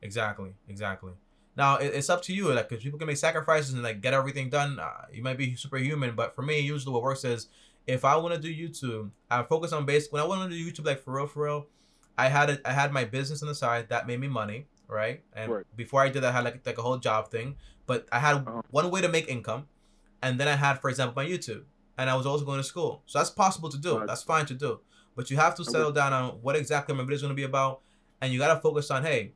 Exactly, 0.00 0.54
exactly. 0.68 1.12
Now 1.56 1.76
it, 1.76 1.92
it's 1.94 2.10
up 2.10 2.22
to 2.22 2.32
you, 2.32 2.52
like, 2.52 2.68
because 2.68 2.82
people 2.82 2.98
can 2.98 3.06
make 3.06 3.18
sacrifices 3.18 3.74
and 3.74 3.82
like 3.82 4.00
get 4.00 4.14
everything 4.14 4.50
done. 4.50 4.78
Uh, 4.80 5.04
you 5.12 5.22
might 5.22 5.38
be 5.38 5.54
superhuman, 5.54 6.14
but 6.16 6.34
for 6.34 6.42
me, 6.42 6.60
usually 6.60 6.92
what 6.92 7.02
works 7.02 7.24
is 7.24 7.48
if 7.86 8.04
I 8.04 8.16
want 8.16 8.34
to 8.34 8.40
do 8.40 8.52
YouTube, 8.52 9.10
I 9.30 9.42
focus 9.42 9.72
on 9.72 9.84
basic. 9.84 10.12
When 10.12 10.22
I 10.22 10.26
want 10.26 10.50
to 10.50 10.56
do 10.56 10.72
YouTube, 10.72 10.86
like 10.86 11.02
for 11.02 11.14
real, 11.14 11.26
for 11.26 11.44
real, 11.44 11.66
I 12.18 12.28
had 12.28 12.50
it. 12.50 12.60
I 12.64 12.72
had 12.72 12.92
my 12.92 13.04
business 13.04 13.42
on 13.42 13.48
the 13.48 13.54
side 13.54 13.88
that 13.88 14.06
made 14.06 14.20
me 14.20 14.28
money, 14.28 14.66
right? 14.88 15.22
And 15.32 15.50
Right. 15.52 15.66
before 15.76 16.02
I 16.02 16.08
did 16.08 16.22
that, 16.22 16.30
I 16.30 16.32
had 16.32 16.44
like 16.44 16.64
like 16.66 16.78
a 16.78 16.82
whole 16.82 16.98
job 16.98 17.30
thing. 17.30 17.56
But 17.86 18.06
I 18.12 18.18
had 18.20 18.36
Uh-huh. 18.36 18.62
one 18.70 18.90
way 18.90 19.00
to 19.00 19.08
make 19.08 19.28
income, 19.28 19.66
and 20.22 20.38
then 20.38 20.48
I 20.48 20.54
had, 20.56 20.80
for 20.80 20.88
example, 20.90 21.14
my 21.22 21.28
YouTube, 21.28 21.64
and 21.98 22.08
I 22.10 22.14
was 22.14 22.26
also 22.26 22.44
going 22.44 22.58
to 22.58 22.64
school. 22.64 23.02
So 23.06 23.18
that's 23.18 23.30
possible 23.30 23.68
to 23.70 23.78
do. 23.78 23.98
Right. 23.98 24.06
That's 24.06 24.22
fine 24.22 24.46
to 24.46 24.54
do. 24.54 24.80
But 25.16 25.30
you 25.30 25.36
have 25.36 25.54
to 25.56 25.64
settle 25.64 25.92
down 25.92 26.12
on 26.12 26.24
what 26.42 26.56
exactly 26.56 26.94
my 26.94 27.02
video 27.02 27.16
is 27.16 27.22
going 27.22 27.32
to 27.36 27.42
be 27.42 27.42
about, 27.44 27.80
and 28.20 28.32
you 28.32 28.38
got 28.38 28.54
to 28.54 28.60
focus 28.60 28.90
on 28.90 29.02
hey, 29.04 29.34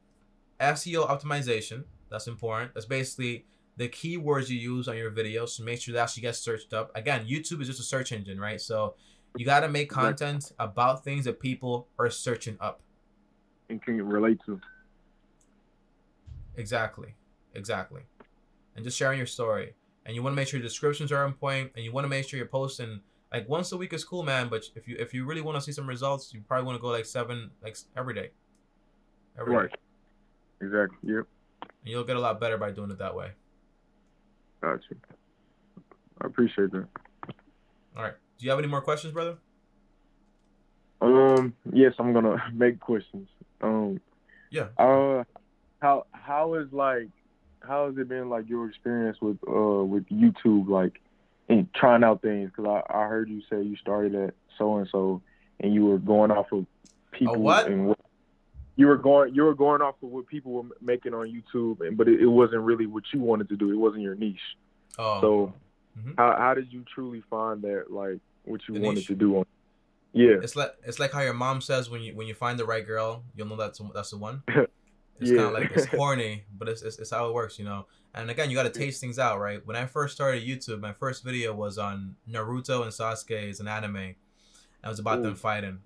SEO 0.61 1.07
optimization. 1.09 1.85
That's 2.11 2.27
important. 2.29 2.75
That's 2.75 2.87
basically 2.87 3.47
the 3.77 3.89
keywords 3.89 4.49
you 4.49 4.59
use 4.59 4.89
on 4.89 4.97
your 4.97 5.11
videos 5.11 5.57
to 5.57 5.63
make 5.63 5.81
sure 5.83 5.93
that 5.95 6.03
actually 6.05 6.23
gets 6.23 6.39
searched 6.39 6.73
up. 6.73 6.91
Again, 6.95 7.27
YouTube 7.27 7.61
is 7.61 7.67
just 7.67 7.81
a 7.81 7.83
search 7.83 8.11
engine, 8.13 8.41
right? 8.41 8.61
So 8.61 8.95
you 9.37 9.45
got 9.45 9.61
to 9.61 9.69
make 9.69 9.95
Right. 9.95 10.03
content 10.17 10.53
about 10.59 11.05
things 11.05 11.25
that 11.27 11.41
people 11.41 11.89
are 11.99 12.11
searching 12.11 12.57
up. 12.61 12.81
and 13.69 13.83
can 13.83 14.01
relate 14.07 14.39
to. 14.47 14.61
Exactly. 16.57 17.15
Exactly. 17.55 18.03
And 18.77 18.85
just 18.85 18.97
sharing 18.97 19.19
your 19.19 19.27
story. 19.27 19.75
And 20.05 20.15
you 20.15 20.23
want 20.23 20.35
to 20.35 20.37
make 20.37 20.47
sure 20.49 20.59
your 20.59 20.67
descriptions 20.69 21.11
are 21.11 21.25
on 21.25 21.33
point 21.33 21.73
and 21.75 21.85
you 21.85 21.91
want 21.93 22.05
to 22.05 22.09
make 22.09 22.29
sure 22.29 22.39
you're 22.39 22.47
posting 22.47 23.01
like 23.33 23.49
once 23.49 23.73
a 23.73 23.77
week 23.77 23.93
is 23.93 24.05
cool, 24.05 24.23
man, 24.23 24.49
but 24.49 24.65
if 24.77 24.87
you 24.87 24.95
if 25.01 25.13
you 25.13 25.25
really 25.27 25.41
want 25.41 25.57
to 25.57 25.61
see 25.61 25.73
some 25.73 25.87
results, 25.89 26.33
you 26.33 26.41
probably 26.47 26.65
want 26.65 26.79
to 26.79 26.81
go 26.81 26.89
like 26.89 27.05
7 27.05 27.51
like 27.63 27.77
every 27.97 28.15
day. 28.15 28.31
Every 29.37 29.53
day. 29.53 29.59
Right. 29.63 29.75
Exactly. 30.61 30.97
Yep. 31.15 31.27
And 31.63 31.71
you'll 31.91 32.05
get 32.05 32.17
a 32.17 32.21
lot 32.21 32.39
better 32.41 32.57
by 32.57 32.71
doing 32.71 32.91
it 32.93 32.99
that 32.99 33.15
way. 33.17 33.33
Got 34.61 34.81
you. 34.91 34.97
I 36.23 36.27
appreciate 36.29 36.71
that. 36.71 36.87
All 37.97 38.05
right. 38.05 38.15
Do 38.39 38.45
you 38.45 38.51
have 38.51 38.59
any 38.59 38.69
more 38.69 38.81
questions, 38.81 39.13
brother? 39.13 39.39
Um. 41.01 41.55
Yes, 41.73 41.95
I'm 41.99 42.13
gonna 42.13 42.43
make 42.53 42.81
questions. 42.81 43.29
Um. 43.61 44.01
Yeah. 44.51 44.69
Uh. 44.79 45.25
How 45.81 46.07
How 46.13 46.55
is 46.55 46.73
like 46.73 47.09
How 47.61 47.87
has 47.87 47.99
it 47.99 48.09
been 48.09 48.29
like 48.29 48.49
your 48.49 48.69
experience 48.69 49.19
with 49.21 49.39
uh 49.49 49.85
with 49.85 50.07
YouTube 50.09 50.69
like 50.69 51.01
and 51.49 51.73
trying 51.75 52.05
out 52.05 52.23
things? 52.23 52.51
Because 52.55 52.83
I 52.89 52.99
I 52.99 53.07
heard 53.07 53.29
you 53.29 53.43
say 53.51 53.63
you 53.63 53.77
started 53.77 54.15
at 54.15 54.35
so 54.59 54.77
and 54.79 54.89
so 54.91 55.23
and 55.61 55.75
you 55.75 55.87
were 55.87 55.99
going 55.99 56.31
off 56.31 56.53
of 56.53 56.67
people 57.13 57.37
what? 57.37 57.67
and 57.67 57.89
what 57.89 57.99
you 58.77 58.87
were 58.87 58.97
going 58.97 59.35
you 59.35 59.43
were 59.43 59.55
going 59.55 59.81
off 59.81 59.95
of 60.03 60.11
what 60.11 60.27
people 60.27 60.53
were 60.53 60.69
making 60.81 61.15
on 61.15 61.27
YouTube 61.27 61.87
and 61.87 61.97
but 61.97 62.09
it, 62.09 62.21
it 62.21 62.27
wasn't 62.27 62.61
really 62.63 62.87
what 62.87 63.05
you 63.13 63.21
wanted 63.21 63.49
to 63.49 63.57
do. 63.57 63.71
It 63.71 63.77
wasn't 63.77 64.03
your 64.03 64.15
niche. 64.15 64.57
Oh. 64.99 65.21
So 65.21 65.55
Mhm. 65.99 66.15
how 66.17 66.37
how 66.37 66.55
did 66.55 66.73
you 66.73 66.85
truly 66.93 67.23
find 67.31 67.63
that 67.63 67.91
like 67.91 68.19
what 68.45 68.61
you 68.69 68.75
The 68.75 68.81
wanted 68.81 68.97
niche. 68.97 69.07
to 69.09 69.15
do 69.15 69.39
on? 69.39 69.47
Yeah. 70.13 70.37
It's 70.43 70.57
like 70.57 70.75
it's 70.85 70.99
like 70.99 71.13
how 71.13 71.21
your 71.23 71.35
mom 71.35 71.61
says 71.61 71.89
when 71.91 72.01
you 72.03 72.15
when 72.15 72.27
you 72.27 72.35
find 72.35 72.59
the 72.59 72.65
right 72.67 72.87
girl, 72.87 73.25
you'll 73.35 73.47
know 73.49 73.57
that's 73.57 73.81
that's 73.95 74.11
the 74.11 74.19
one. 74.19 74.43
It's 75.19 75.31
Yeah. 75.31 75.37
kind 75.39 75.49
of 75.49 75.55
like 75.55 75.71
it's 75.75 75.87
corny, 75.87 76.45
but 76.59 76.69
it's, 76.69 76.83
it's 76.83 76.99
it's 76.99 77.11
how 77.11 77.27
it 77.29 77.33
works, 77.33 77.59
you 77.59 77.65
know. 77.65 77.87
And 78.13 78.31
again, 78.31 78.51
you 78.51 78.55
got 78.57 78.65
to 78.65 78.79
taste 78.79 79.01
things 79.01 79.19
out, 79.19 79.41
right? 79.41 79.65
When 79.67 79.75
I 79.75 79.87
first 79.87 80.15
started 80.15 80.43
YouTube, 80.47 80.81
my 80.81 80.93
first 80.93 81.25
video 81.25 81.55
was 81.55 81.79
on 81.79 82.17
Naruto 82.31 82.83
and 82.83 82.93
Sasuke 82.93 83.49
is 83.49 83.59
an 83.61 83.67
anime. 83.67 83.97
And 83.97 84.15
it 84.85 84.89
was 84.89 84.99
about 84.99 85.23
them 85.23 85.35
fighting. 85.35 85.81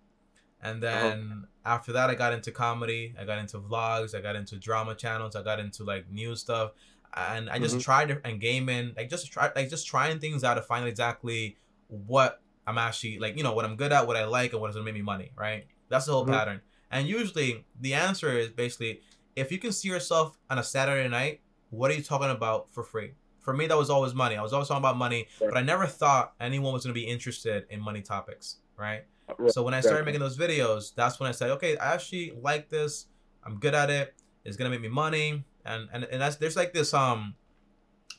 And 0.61 0.83
Uh-huh. 0.85 0.99
then 1.11 1.47
after 1.65 1.93
that, 1.93 2.11
I 2.11 2.17
got 2.17 2.33
into 2.33 2.51
comedy. 2.51 3.15
I 3.21 3.25
got 3.25 3.39
into 3.39 3.59
vlogs. 3.61 4.17
I 4.17 4.21
got 4.21 4.35
into 4.35 4.57
drama 4.59 4.97
channels. 4.97 5.37
I 5.37 5.43
got 5.45 5.61
into 5.61 5.85
like 5.85 6.11
news 6.11 6.41
stuff, 6.41 6.73
and 7.15 7.51
I 7.51 7.59
just 7.59 7.77
Mhm. 7.77 7.83
tried 7.83 8.21
and 8.25 8.41
gaming, 8.41 8.95
like 8.97 9.09
just 9.11 9.31
try 9.33 9.51
like 9.55 9.69
just 9.71 9.87
trying 9.87 10.19
things 10.21 10.45
out 10.45 10.55
to 10.55 10.63
find 10.63 10.87
exactly 10.87 11.57
what 11.89 12.41
I'm 12.67 12.79
actually 12.79 13.19
like, 13.19 13.37
you 13.37 13.43
know, 13.43 13.53
what 13.53 13.65
I'm 13.65 13.77
good 13.77 13.93
at, 13.93 14.07
what 14.07 14.17
I 14.17 14.25
like, 14.25 14.53
and 14.53 14.61
what 14.61 14.71
is 14.71 14.77
gonna 14.77 14.85
make 14.85 14.95
me 14.95 15.03
money, 15.03 15.33
right? 15.37 15.67
That's 15.89 16.07
the 16.07 16.13
whole 16.13 16.25
Mhm. 16.27 16.31
pattern. 16.31 16.61
And 16.91 17.07
usually, 17.09 17.65
the 17.81 17.95
answer 17.95 18.37
is 18.37 18.49
basically 18.51 19.01
if 19.37 19.53
you 19.53 19.59
can 19.59 19.73
see 19.73 19.89
yourself 19.89 20.37
on 20.51 20.59
a 20.59 20.63
Saturday 20.63 21.09
night, 21.09 21.41
what 21.71 21.91
are 21.91 21.95
you 21.95 22.03
talking 22.03 22.31
about 22.31 22.69
for 22.73 22.83
free? 22.83 23.13
For 23.39 23.55
me, 23.55 23.67
that 23.69 23.77
was 23.79 23.89
always 23.89 24.13
money. 24.13 24.37
I 24.37 24.43
was 24.43 24.53
always 24.53 24.69
talking 24.69 24.83
about 24.83 24.97
money, 24.97 25.29
but 25.41 25.57
I 25.57 25.63
never 25.63 25.87
thought 25.87 26.35
anyone 26.41 26.73
was 26.73 26.85
gonna 26.85 26.95
be 26.95 27.07
interested 27.07 27.65
in 27.71 27.81
money 27.81 28.03
topics, 28.03 28.57
right? 28.77 29.05
Right, 29.39 29.51
So 29.51 29.63
when 29.63 29.73
I 29.73 29.81
started 29.81 30.05
making 30.05 30.21
those 30.21 30.37
videos, 30.37 30.95
that's 30.95 31.19
when 31.21 31.29
I 31.29 31.33
said, 31.33 31.51
okay, 31.53 31.77
I 31.79 31.95
actually 31.95 32.33
like 32.33 32.69
this. 32.69 33.07
I'm 33.45 33.59
good 33.59 33.75
at 33.75 33.89
it. 33.89 34.15
It's 34.45 34.57
gonna 34.57 34.71
make 34.71 34.81
me 34.81 34.89
money, 34.89 35.45
and 35.65 35.89
and, 35.93 36.05
and 36.05 36.21
that's 36.21 36.37
there's 36.37 36.57
like 36.57 36.73
this 36.73 36.93
um, 36.95 37.35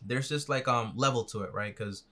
there's 0.06 0.30
just 0.30 0.50
like 0.50 0.68
um 0.68 0.94
level 0.96 1.24
to 1.26 1.42
it, 1.44 1.54
right? 1.54 1.76
Because 1.76 2.04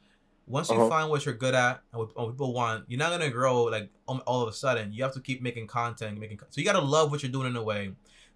once 0.48 0.70
you 0.70 0.76
Uh-huh. 0.78 0.90
find 0.90 1.10
what 1.12 1.26
you're 1.26 1.36
good 1.36 1.54
at 1.54 1.82
and 1.92 2.00
what, 2.00 2.16
what 2.18 2.32
people 2.32 2.54
want, 2.54 2.86
you're 2.88 2.98
not 3.00 3.12
gonna 3.12 3.30
grow 3.30 3.64
like 3.66 3.90
all 4.08 4.42
of 4.42 4.50
a 4.50 4.54
sudden. 4.54 4.92
You 4.92 5.04
have 5.04 5.14
to 5.14 5.20
keep 5.22 5.42
making 5.42 5.68
content, 5.68 6.20
making 6.20 6.40
so 6.50 6.60
you 6.60 6.66
gotta 6.66 6.82
love 6.82 7.12
what 7.12 7.22
you're 7.24 7.32
doing 7.32 7.48
in 7.48 7.56
a 7.56 7.64
way 7.64 7.92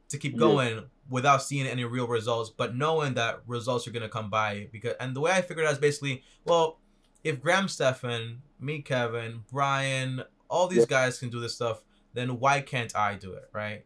to 0.09 0.17
keep 0.17 0.33
Yeah. 0.33 0.39
going 0.39 0.83
without 1.09 1.41
seeing 1.41 1.65
any 1.65 1.83
real 1.85 2.07
results, 2.07 2.50
but 2.55 2.75
knowing 2.75 3.15
that 3.15 3.41
results 3.47 3.88
are 3.88 3.91
gonna 3.91 4.09
come 4.09 4.29
by. 4.29 4.69
Because 4.71 4.93
and 5.00 5.15
the 5.15 5.21
way 5.21 5.31
I 5.31 5.41
figured 5.41 5.65
out 5.65 5.73
is 5.73 5.79
basically, 5.79 6.23
well, 6.45 6.79
if 7.23 7.41
Graham 7.41 7.67
Stephan, 7.67 8.41
me, 8.59 8.81
Kevin, 8.81 9.43
Brian, 9.51 10.23
all 10.50 10.67
these 10.67 10.79
Yeah. 10.81 10.85
guys 10.85 11.17
can 11.19 11.29
do 11.29 11.39
this 11.39 11.55
stuff, 11.55 11.83
then 12.13 12.39
why 12.39 12.62
can't 12.62 12.95
I 12.95 13.15
do 13.15 13.33
it, 13.33 13.50
right? 13.53 13.85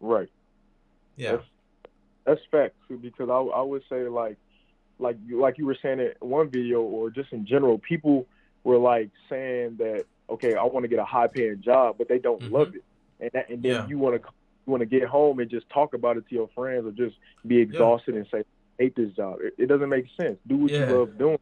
Right. 0.00 0.28
Yeah. 1.16 1.36
That's, 1.36 1.46
that's 2.26 2.40
facts 2.50 2.76
too, 2.88 2.98
because 2.98 3.28
I 3.28 3.34
I 3.34 3.62
would 3.62 3.82
say 3.88 4.08
like 4.08 4.36
like 4.98 5.16
you 5.26 5.40
like 5.40 5.58
you 5.58 5.66
were 5.66 5.76
saying 5.82 6.00
in 6.00 6.12
one 6.20 6.48
video 6.50 6.80
or 6.82 7.10
just 7.10 7.32
in 7.32 7.46
general, 7.46 7.78
people 7.78 8.26
were 8.64 8.78
like 8.78 9.10
saying 9.28 9.76
that 9.78 10.04
okay, 10.30 10.54
I 10.54 10.64
want 10.64 10.84
to 10.84 10.88
get 10.88 10.98
a 10.98 11.04
high 11.04 11.26
paying 11.26 11.60
job, 11.62 11.96
but 11.98 12.08
they 12.08 12.18
don't 12.18 12.42
Mhm. 12.42 12.52
love 12.52 12.74
it, 12.74 12.82
and 13.20 13.30
that, 13.34 13.50
and 13.50 13.62
then 13.62 13.72
Yeah. 13.72 13.86
you 13.86 13.98
want 13.98 14.22
to 14.22 14.28
you 14.66 14.70
want 14.70 14.80
to 14.80 14.86
get 14.86 15.04
home 15.06 15.40
and 15.40 15.50
just 15.50 15.68
talk 15.68 15.92
about 15.92 16.16
it 16.16 16.26
to 16.28 16.34
your 16.34 16.48
friends 16.54 16.86
or 16.86 16.92
just 16.92 17.16
be 17.46 17.58
exhausted 17.58 18.14
and 18.14 18.26
say 18.32 18.38
I 18.38 18.44
hate 18.84 18.96
this 18.96 19.12
job. 19.12 19.38
It, 19.42 19.54
it 19.58 19.66
doesn't 19.66 19.90
make 19.90 20.06
sense. 20.18 20.38
Do 20.46 20.56
what 20.56 20.72
Yeah. 20.72 20.88
you 20.88 20.94
love 20.98 21.18
doing, 21.18 21.38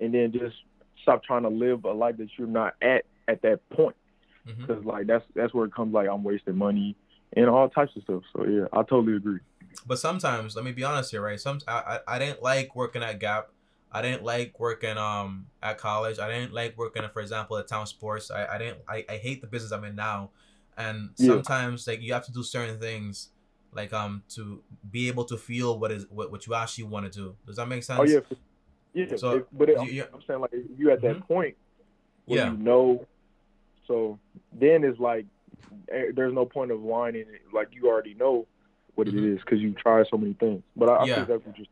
and 0.00 0.14
then 0.14 0.32
just 0.32 0.56
stop 1.02 1.22
trying 1.22 1.42
to 1.42 1.50
live 1.50 1.84
a 1.84 1.92
life 1.92 2.16
that 2.16 2.28
you're 2.38 2.46
not 2.48 2.74
at 2.80 3.04
at 3.28 3.42
that 3.42 3.68
point. 3.70 3.96
Because 4.46 4.84
like 4.84 5.06
that's 5.06 5.24
that's 5.34 5.52
where 5.52 5.66
it 5.66 5.74
comes 5.74 5.92
like 5.92 6.08
I'm 6.08 6.22
wasting 6.24 6.56
money 6.56 6.96
and 7.36 7.48
all 7.48 7.68
types 7.68 7.94
of 7.96 8.02
stuff. 8.04 8.22
So 8.34 8.46
yeah, 8.46 8.66
I 8.72 8.82
totally 8.82 9.16
agree. 9.16 9.40
But 9.86 9.98
sometimes, 9.98 10.56
let 10.56 10.64
me 10.64 10.72
be 10.72 10.84
honest 10.84 11.10
here, 11.10 11.22
right? 11.22 11.40
Some 11.40 11.60
I, 11.68 12.00
I 12.08 12.16
I 12.16 12.18
didn't 12.18 12.42
like 12.42 12.74
working 12.76 13.02
at 13.02 13.18
Gap. 13.20 13.50
I 13.92 14.02
didn't 14.02 14.24
like 14.24 14.58
working 14.58 14.98
um 14.98 15.46
at 15.62 15.78
college. 15.78 16.18
I 16.18 16.28
didn't 16.30 16.52
like 16.52 16.76
working, 16.76 17.02
for 17.12 17.20
example, 17.20 17.56
at 17.58 17.68
Town 17.68 17.86
Sports. 17.86 18.30
I, 18.30 18.46
I 18.46 18.58
didn't 18.58 18.78
I, 18.88 19.04
I 19.08 19.16
hate 19.16 19.40
the 19.40 19.46
business 19.46 19.72
I'm 19.72 19.84
in 19.84 19.94
now. 19.96 20.30
And 20.76 21.10
Yeah. 21.16 21.26
sometimes 21.26 21.86
like 21.86 22.00
you 22.02 22.12
have 22.12 22.24
to 22.26 22.32
do 22.32 22.42
certain 22.42 22.80
things 22.80 23.30
like 23.72 23.92
um 23.92 24.22
to 24.30 24.62
be 24.90 25.08
able 25.08 25.24
to 25.26 25.36
feel 25.36 25.78
what 25.78 25.90
is 25.92 26.06
what, 26.10 26.30
what 26.30 26.46
you 26.46 26.54
actually 26.54 26.84
want 26.84 27.10
to 27.10 27.18
do. 27.18 27.36
Does 27.46 27.56
that 27.56 27.68
make 27.68 27.82
sense? 27.84 28.00
Oh 28.00 28.04
yeah, 28.04 28.20
yeah. 28.94 29.16
So, 29.16 29.46
but 29.52 29.68
it, 29.68 29.80
you- 29.92 30.04
I'm 30.12 30.22
saying 30.26 30.40
like 30.40 30.52
you 30.76 30.90
at 30.90 31.00
that 31.02 31.18
Mhm. 31.18 31.28
point 31.28 31.56
where 32.26 32.40
Yeah. 32.40 32.50
you 32.52 32.56
know, 32.58 33.06
so 33.86 34.18
then 34.52 34.82
it's 34.84 34.98
like 34.98 35.26
eh, 35.92 36.06
there's 36.14 36.32
no 36.34 36.46
point 36.46 36.70
of 36.70 36.80
whining. 36.80 37.26
Like 37.52 37.68
you 37.72 37.88
already 37.88 38.14
know 38.14 38.46
what 38.94 39.08
it 39.08 39.14
Mhm. 39.14 39.34
is 39.34 39.40
because 39.40 39.60
you 39.60 39.72
tried 39.72 40.06
so 40.10 40.16
many 40.16 40.34
things. 40.34 40.62
But 40.76 40.88
I, 40.88 40.94
I 40.96 41.04
Yeah. 41.06 41.14
think 41.16 41.28
that's 41.28 41.46
what. 41.58 41.68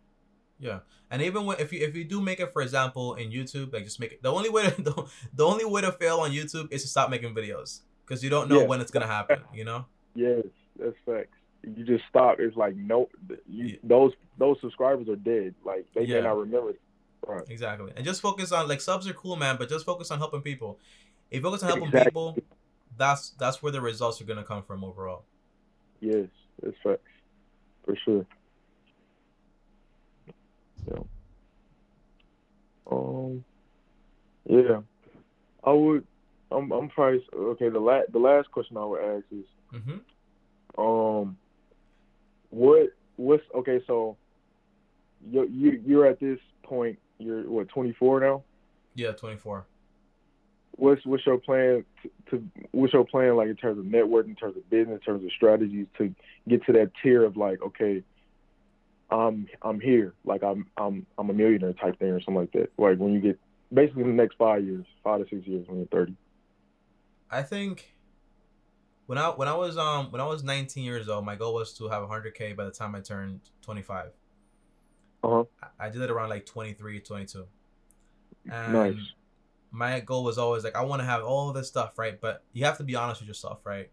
Yeah, 0.58 0.80
and 1.10 1.22
even 1.22 1.44
when, 1.44 1.58
if 1.58 1.72
you 1.72 1.80
if 1.84 1.96
you 1.96 2.04
do 2.04 2.20
make 2.20 2.38
it, 2.38 2.52
for 2.52 2.62
example, 2.62 3.14
in 3.14 3.30
YouTube, 3.30 3.72
like 3.72 3.84
just 3.84 3.98
make 3.98 4.12
it. 4.12 4.22
The 4.22 4.32
only 4.32 4.48
way 4.48 4.70
to 4.70 4.82
the, 4.82 5.06
the 5.34 5.44
only 5.44 5.64
way 5.64 5.80
to 5.80 5.90
fail 5.92 6.18
on 6.20 6.30
YouTube 6.30 6.72
is 6.72 6.82
to 6.82 6.88
stop 6.88 7.10
making 7.10 7.34
videos 7.34 7.80
because 8.04 8.22
you 8.22 8.30
don't 8.30 8.48
know 8.48 8.60
Yeah. 8.60 8.66
when 8.66 8.80
it's 8.80 8.90
gonna 8.90 9.06
happen. 9.06 9.40
You 9.54 9.64
know. 9.64 9.86
Yes, 10.14 10.44
that's 10.78 10.96
facts. 11.06 11.36
You 11.64 11.84
just 11.84 12.04
stop. 12.08 12.38
It's 12.38 12.56
like 12.56 12.76
no, 12.76 13.08
you, 13.48 13.66
Yeah. 13.66 13.76
those 13.82 14.12
those 14.38 14.60
subscribers 14.60 15.08
are 15.08 15.16
dead. 15.16 15.54
Like 15.64 15.86
they 15.94 16.04
Yeah. 16.04 16.16
may 16.16 16.22
not 16.28 16.38
remember. 16.38 16.74
Right. 17.26 17.42
Exactly. 17.48 17.92
And 17.96 18.04
just 18.04 18.20
focus 18.20 18.50
on 18.52 18.68
like 18.68 18.80
subs 18.80 19.06
are 19.08 19.12
cool, 19.14 19.36
man, 19.36 19.56
but 19.58 19.68
just 19.68 19.84
focus 19.84 20.10
on 20.10 20.18
helping 20.18 20.42
people. 20.42 20.78
If 21.30 21.36
you 21.38 21.42
focus 21.42 21.62
on 21.62 21.68
helping 21.70 21.86
Exactly. 21.86 22.10
people, 22.10 22.36
that's 22.96 23.30
that's 23.30 23.62
where 23.62 23.72
the 23.72 23.80
results 23.80 24.20
are 24.20 24.24
gonna 24.24 24.44
come 24.44 24.62
from 24.62 24.84
overall. 24.84 25.24
Yes, 26.00 26.26
that's 26.60 26.76
facts 26.84 27.08
for 27.84 27.96
sure. 28.04 28.26
Yeah. 30.90 30.98
Um. 32.90 33.44
Yeah, 34.48 34.80
I 35.64 35.72
would. 35.72 36.06
I'm. 36.50 36.70
I'm 36.72 36.88
probably 36.88 37.24
okay. 37.34 37.68
The 37.68 37.78
last. 37.80 38.12
The 38.12 38.18
last 38.18 38.50
question 38.50 38.76
I 38.76 38.84
would 38.84 39.00
ask 39.00 39.24
is, 39.30 39.44
Mm-hmm. 39.74 40.80
um, 40.82 41.36
what 42.50 42.88
what's 43.16 43.42
okay? 43.54 43.80
So, 43.86 44.16
you 45.30 45.44
you 45.48 45.82
you're 45.86 46.06
at 46.06 46.20
this 46.20 46.38
point. 46.64 46.98
You're 47.18 47.48
what 47.48 47.68
24 47.68 48.20
now. 48.20 48.42
Yeah, 48.94 49.12
24. 49.12 49.64
What's 50.76 51.04
what's 51.04 51.26
your 51.26 51.38
plan 51.38 51.84
to, 52.02 52.10
to 52.30 52.44
what's 52.72 52.92
your 52.92 53.04
plan 53.04 53.36
like 53.36 53.48
in 53.48 53.56
terms 53.56 53.78
of 53.78 53.84
network, 53.84 54.26
in 54.26 54.34
terms 54.34 54.56
of 54.56 54.68
business, 54.70 55.00
in 55.00 55.00
terms 55.00 55.24
of 55.24 55.30
strategies 55.32 55.86
to 55.98 56.14
get 56.48 56.64
to 56.66 56.72
that 56.72 56.90
tier 57.02 57.24
of 57.24 57.36
like 57.36 57.62
okay, 57.62 58.02
I'm 59.10 59.46
I'm 59.60 59.80
here, 59.80 60.14
like 60.24 60.42
I'm 60.42 60.66
I'm 60.76 61.06
I'm 61.18 61.30
a 61.30 61.34
millionaire 61.34 61.74
type 61.74 61.98
thing 61.98 62.08
or 62.08 62.20
something 62.20 62.36
like 62.36 62.52
that. 62.52 62.72
Like 62.78 62.98
when 62.98 63.12
you 63.12 63.20
get 63.20 63.38
basically 63.72 64.02
in 64.02 64.08
the 64.08 64.22
next 64.22 64.36
five 64.36 64.64
years, 64.64 64.84
five 65.04 65.20
to 65.20 65.26
six 65.28 65.46
years 65.46 65.66
when 65.68 65.78
you're 65.78 65.86
30. 65.88 66.14
I 67.30 67.42
think 67.42 67.94
when 69.06 69.18
I 69.18 69.28
when 69.30 69.48
I 69.48 69.54
was 69.54 69.76
um 69.76 70.10
when 70.10 70.20
I 70.20 70.26
was 70.26 70.42
19 70.42 70.84
years 70.84 71.08
old, 71.08 71.24
my 71.24 71.36
goal 71.36 71.54
was 71.54 71.72
to 71.74 71.88
have 71.88 72.02
100k 72.02 72.56
by 72.56 72.64
the 72.64 72.70
time 72.70 72.94
I 72.94 73.00
turned 73.00 73.40
25. 73.62 74.06
Uh-huh. 75.24 75.44
I 75.62 75.86
I 75.86 75.90
did 75.90 76.02
it 76.02 76.10
around 76.10 76.30
like 76.30 76.46
23, 76.46 77.00
22. 77.00 77.46
And 78.50 78.72
Nice. 78.72 78.96
My 79.72 80.00
goal 80.00 80.24
was 80.24 80.38
always 80.38 80.64
like 80.64 80.76
I 80.76 80.82
want 80.82 81.00
to 81.02 81.06
have 81.06 81.22
all 81.24 81.52
this 81.52 81.68
stuff, 81.68 81.98
right? 81.98 82.20
But 82.20 82.44
you 82.52 82.64
have 82.66 82.78
to 82.78 82.84
be 82.84 82.94
honest 82.94 83.20
with 83.20 83.28
yourself, 83.28 83.60
right? 83.64 83.90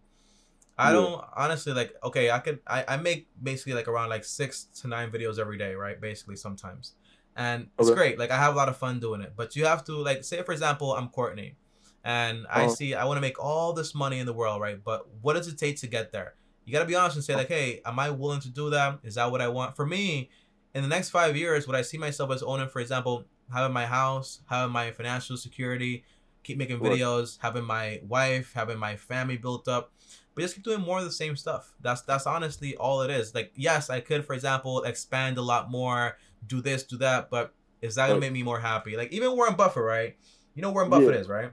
I 0.77 0.93
don't 0.93 1.23
honestly 1.35 1.73
like 1.73 1.93
okay, 2.03 2.31
I 2.31 2.39
could 2.39 2.59
I, 2.67 2.85
I 2.87 2.97
make 2.97 3.27
basically 3.41 3.73
like 3.73 3.87
around 3.87 4.09
like 4.09 4.23
six 4.23 4.65
to 4.81 4.87
nine 4.87 5.11
videos 5.11 5.39
every 5.39 5.57
day, 5.57 5.75
right? 5.75 5.99
Basically 5.99 6.35
sometimes. 6.37 6.93
And 7.35 7.69
it's 7.79 7.89
great. 7.91 8.19
Like 8.19 8.31
I 8.31 8.37
have 8.37 8.53
a 8.53 8.57
lot 8.57 8.69
of 8.69 8.77
fun 8.77 8.99
doing 8.99 9.21
it. 9.21 9.33
But 9.35 9.55
you 9.55 9.65
have 9.65 9.83
to 9.85 9.93
like 9.97 10.23
say 10.23 10.41
for 10.43 10.53
example, 10.53 10.93
I'm 10.93 11.09
Courtney 11.09 11.55
and 12.03 12.45
I 12.49 12.63
Uh-huh. 12.65 12.75
see 12.75 12.93
I 12.93 13.05
want 13.05 13.17
to 13.17 13.21
make 13.21 13.41
all 13.43 13.73
this 13.73 13.93
money 13.93 14.19
in 14.19 14.25
the 14.25 14.33
world, 14.33 14.61
right? 14.61 14.81
But 14.83 15.07
what 15.21 15.33
does 15.33 15.47
it 15.47 15.57
take 15.57 15.77
to 15.81 15.87
get 15.87 16.11
there? 16.11 16.35
You 16.65 16.73
gotta 16.73 16.85
be 16.85 16.95
honest 16.95 17.15
and 17.17 17.25
say 17.25 17.35
like, 17.35 17.47
hey, 17.49 17.81
am 17.85 17.99
I 17.99 18.09
willing 18.11 18.41
to 18.41 18.49
do 18.49 18.69
that? 18.69 18.99
Is 19.03 19.15
that 19.15 19.31
what 19.31 19.41
I 19.41 19.47
want? 19.49 19.75
For 19.75 19.85
me, 19.85 20.29
in 20.73 20.81
the 20.83 20.87
next 20.87 21.09
five 21.09 21.35
years, 21.35 21.67
would 21.67 21.75
I 21.75 21.81
see 21.81 21.97
myself 21.97 22.31
as 22.31 22.43
owning, 22.43 22.69
for 22.69 22.79
example, 22.79 23.25
having 23.53 23.73
my 23.73 23.85
house, 23.85 24.41
having 24.49 24.71
my 24.71 24.91
financial 24.91 25.37
security, 25.37 26.03
keep 26.43 26.57
making 26.57 26.79
videos, 26.79 27.37
having 27.41 27.63
my 27.63 28.01
wife, 28.07 28.53
having 28.53 28.77
my 28.77 28.95
family 28.95 29.37
built 29.37 29.67
up, 29.67 29.91
but 30.33 30.41
just 30.41 30.55
keep 30.55 30.63
doing 30.63 30.81
more 30.81 30.99
of 30.99 31.05
the 31.05 31.11
same 31.11 31.35
stuff. 31.35 31.73
That's 31.81 32.01
that's 32.03 32.25
honestly 32.25 32.75
all 32.77 33.01
it 33.01 33.11
is. 33.11 33.35
Like, 33.35 33.51
yes, 33.55 33.89
I 33.89 33.99
could, 33.99 34.25
for 34.25 34.33
example, 34.33 34.83
expand 34.83 35.37
a 35.37 35.41
lot 35.41 35.69
more, 35.69 36.17
do 36.47 36.61
this, 36.61 36.83
do 36.83 36.97
that, 36.97 37.29
but 37.29 37.53
is 37.81 37.95
that 37.95 38.07
gonna 38.07 38.19
make 38.19 38.31
me 38.31 38.43
more 38.43 38.59
happy? 38.59 38.97
Like 38.97 39.11
even 39.11 39.35
Warren 39.35 39.55
Buffett, 39.55 39.83
right? 39.83 40.17
You 40.55 40.61
know 40.61 40.71
Warren 40.71 40.89
Buffett 40.89 41.13
Yeah. 41.13 41.21
is, 41.21 41.29
right? 41.29 41.51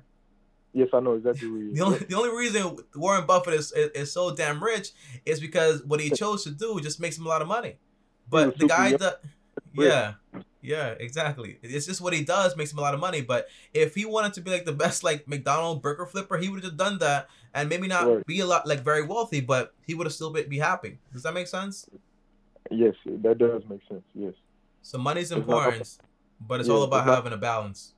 Yes, 0.72 0.88
I 0.92 1.00
know 1.00 1.14
exactly 1.14 1.48
where 1.48 1.60
The 1.72 1.80
only, 1.80 1.98
the 1.98 2.14
only 2.16 2.36
reason 2.36 2.76
Warren 2.94 3.26
Buffett 3.26 3.54
is, 3.54 3.72
is, 3.72 3.90
is 3.90 4.12
so 4.12 4.34
damn 4.34 4.62
rich 4.62 4.90
is 5.24 5.40
because 5.40 5.82
what 5.84 6.00
he 6.00 6.10
chose 6.10 6.44
to 6.44 6.50
do 6.50 6.78
just 6.80 7.00
makes 7.00 7.16
him 7.16 7.24
a 7.24 7.28
lot 7.28 7.40
of 7.40 7.48
money. 7.48 7.78
But 8.28 8.58
the 8.58 8.66
guy 8.66 8.96
that 8.96 9.20
yeah, 9.72 10.14
yeah, 10.66 10.94
exactly. 10.98 11.58
It's 11.62 11.86
just 11.86 12.00
what 12.00 12.12
he 12.12 12.24
does 12.24 12.56
makes 12.56 12.72
him 12.72 12.78
a 12.78 12.82
lot 12.82 12.92
of 12.94 13.00
money. 13.00 13.20
But 13.22 13.46
if 13.72 13.94
he 13.94 14.04
wanted 14.04 14.34
to 14.34 14.40
be 14.40 14.50
like 14.50 14.64
the 14.64 14.72
best 14.72 15.04
like 15.04 15.28
McDonald 15.28 15.80
burger 15.80 16.04
flipper, 16.06 16.36
he 16.36 16.48
would 16.48 16.56
have 16.56 16.64
just 16.72 16.76
done 16.76 16.98
that 16.98 17.28
and 17.54 17.68
maybe 17.68 17.86
not 17.86 18.06
Right. 18.08 18.26
be 18.26 18.40
a 18.40 18.46
lot 18.46 18.66
like 18.66 18.80
very 18.80 19.02
wealthy, 19.04 19.40
but 19.40 19.74
he 19.86 19.94
would 19.94 20.06
have 20.06 20.12
still 20.12 20.30
be, 20.30 20.42
be 20.42 20.58
happy. 20.58 20.98
Does 21.12 21.22
that 21.22 21.34
make 21.34 21.46
sense? 21.46 21.88
Yes, 22.70 22.94
that 23.06 23.38
does 23.38 23.62
make 23.68 23.80
sense. 23.88 24.02
Yes. 24.14 24.34
So 24.82 24.98
money's 24.98 25.30
not- 25.30 25.40
important, 25.40 25.98
but 26.40 26.58
it's 26.60 26.68
Yeah, 26.68 26.74
all 26.74 26.82
about 26.82 26.98
it's 27.00 27.06
not- 27.06 27.14
having 27.16 27.32
a 27.32 27.36
balance. 27.36 27.94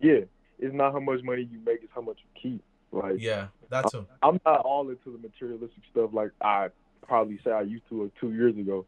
Yeah, 0.00 0.20
it's 0.58 0.74
not 0.74 0.92
how 0.92 1.00
much 1.00 1.22
money 1.22 1.42
you 1.50 1.60
make; 1.64 1.82
it's 1.82 1.92
how 1.94 2.00
much 2.00 2.18
you 2.24 2.40
keep. 2.42 2.62
Like 2.90 3.20
Yeah, 3.20 3.48
that 3.70 3.90
too. 3.92 4.06
I'm 4.22 4.40
not 4.44 4.60
all 4.60 4.88
into 4.88 5.12
the 5.12 5.18
materialistic 5.18 5.82
stuff 5.90 6.10
like 6.12 6.30
I 6.40 6.68
probably 7.06 7.38
say 7.44 7.50
I 7.52 7.62
used 7.62 7.88
to 7.90 8.10
two 8.20 8.32
years 8.32 8.56
ago. 8.56 8.84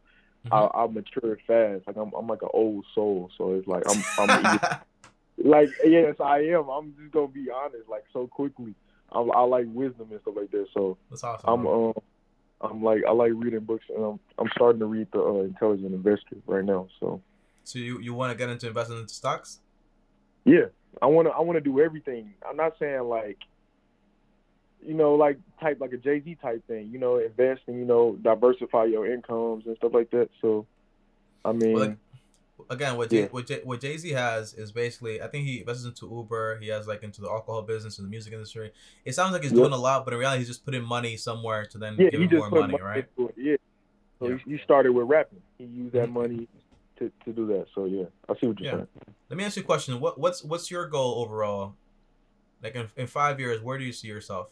Mhm. 0.47 0.71
I, 0.75 0.83
I 0.83 0.87
mature 0.87 1.39
fast. 1.47 1.87
Like 1.87 1.97
I'm, 1.97 2.13
I'm 2.15 2.27
like 2.27 2.43
an 2.43 2.49
old 2.53 2.85
soul. 2.95 3.31
So 3.37 3.55
it's 3.55 3.69
like 3.69 3.83
I'm, 3.87 4.03
I'm 4.19 4.61
like 5.39 5.69
yes, 5.85 6.17
I 6.21 6.39
am. 6.41 6.69
I'm 6.69 6.95
just 6.99 7.13
gonna 7.13 7.29
be 7.29 7.49
honest. 7.51 7.89
Like 7.89 8.05
so 8.13 8.27
quickly, 8.27 8.75
I, 9.13 9.21
I 9.21 9.43
like 9.43 9.67
wisdom 9.69 10.09
and 10.11 10.21
stuff 10.23 10.35
like 10.37 10.51
that. 10.51 10.67
So 10.73 10.97
That's 11.11 11.25
awesome. 11.25 11.51
I'm, 11.51 11.67
um, 11.67 11.93
I'm 12.61 12.83
like 12.83 13.03
I 13.07 13.13
like 13.13 13.33
reading 13.35 13.61
books, 13.61 13.85
and 13.95 14.05
I'm, 14.05 14.21
I'm 14.39 14.49
starting 14.55 14.81
to 14.81 14.87
read 14.87 15.09
the 15.13 15.21
uh, 15.21 15.43
Intelligent 15.43 15.93
Investor 15.95 16.37
right 16.47 16.65
now. 16.65 16.89
So 17.01 17.21
so 17.65 17.79
you 17.79 18.01
you 18.01 18.15
want 18.15 18.33
to 18.33 18.39
get 18.39 18.49
into 18.49 18.67
investing 18.69 18.99
into 18.99 19.15
stocks? 19.15 19.59
yeah, 20.45 20.67
I 21.03 21.07
wanna, 21.07 21.31
I 21.31 21.41
wanna 21.41 21.61
do 21.61 21.81
everything. 21.81 22.33
I'm 22.49 22.57
not 22.57 22.73
saying 22.79 23.03
like. 23.03 23.39
You 24.87 24.95
know, 24.95 25.15
like 25.15 25.39
type 25.61 25.79
like 25.81 25.93
a 25.93 25.97
Jay 25.99 26.21
Z 26.23 26.39
type 26.41 26.67
thing. 26.67 26.89
You 26.93 26.99
know, 26.99 27.19
invest 27.19 27.63
and 27.67 27.79
you 27.79 27.85
know 27.85 28.17
diversify 28.23 28.85
your 28.85 29.07
incomes 29.13 29.67
and 29.67 29.77
stuff 29.77 29.93
like 29.93 30.11
that. 30.11 30.31
So, 30.41 30.67
I 31.45 31.53
mean, 31.53 31.75
Well, 31.75 31.97
again, 32.71 32.97
what 32.97 33.11
Jay, 33.11 33.21
Yeah. 33.23 33.27
what 33.29 33.47
Jay, 33.47 33.61
what 33.63 33.81
Jay 33.81 33.97
Z 33.97 34.11
has 34.11 34.55
is 34.55 34.73
basically, 34.73 35.21
I 35.21 35.29
think 35.29 35.47
he 35.47 35.61
invests 35.61 35.85
into 35.85 36.07
Uber. 36.07 36.59
He 36.61 36.69
has 36.69 36.87
like 36.87 37.03
into 37.03 37.21
the 37.21 37.29
alcohol 37.29 37.63
business 37.63 37.99
and 37.99 38.07
the 38.07 38.11
music 38.11 38.33
industry. 38.33 38.73
It 39.05 39.15
sounds 39.15 39.33
like 39.33 39.43
he's 39.43 39.53
Yeah. 39.53 39.59
doing 39.59 39.73
a 39.73 39.77
lot, 39.79 40.05
but 40.05 40.15
in 40.15 40.21
reality, 40.21 40.41
he's 40.41 40.49
just 40.49 40.65
putting 40.65 40.83
money 40.83 41.17
somewhere 41.17 41.67
to 41.67 41.79
then 41.79 41.97
yeah, 41.99 42.11
give 42.11 42.21
him 42.21 42.31
more 42.31 42.49
put 42.49 42.61
money, 42.61 42.81
right? 42.81 43.07
Yeah. 43.37 43.57
So 44.19 44.29
Yeah. 44.29 44.37
He, 44.45 44.53
he 44.53 44.59
started 44.65 44.93
with 44.93 45.09
rapping. 45.09 45.43
He 45.59 45.65
used 45.65 45.95
that 45.95 46.09
Mhm. 46.09 46.13
money 46.13 46.49
to, 46.99 47.11
to 47.25 47.33
do 47.33 47.47
that. 47.49 47.67
So 47.75 47.85
yeah, 47.87 48.05
I 48.29 48.35
see 48.39 48.47
what 48.47 48.59
you're 48.61 48.67
Yeah. 48.67 48.77
saying. 48.77 48.89
Let 49.29 49.37
me 49.37 49.45
ask 49.45 49.57
you 49.57 49.63
a 49.63 49.67
question. 49.67 50.01
What 50.01 50.19
what's 50.19 50.43
what's 50.43 50.71
your 50.71 50.87
goal 50.87 51.23
overall? 51.25 51.77
Like 52.63 52.75
in, 52.75 52.89
in 52.97 53.07
five 53.07 53.41
years, 53.41 53.63
where 53.63 53.79
do 53.79 53.85
you 53.85 53.93
see 53.93 54.09
yourself? 54.09 54.49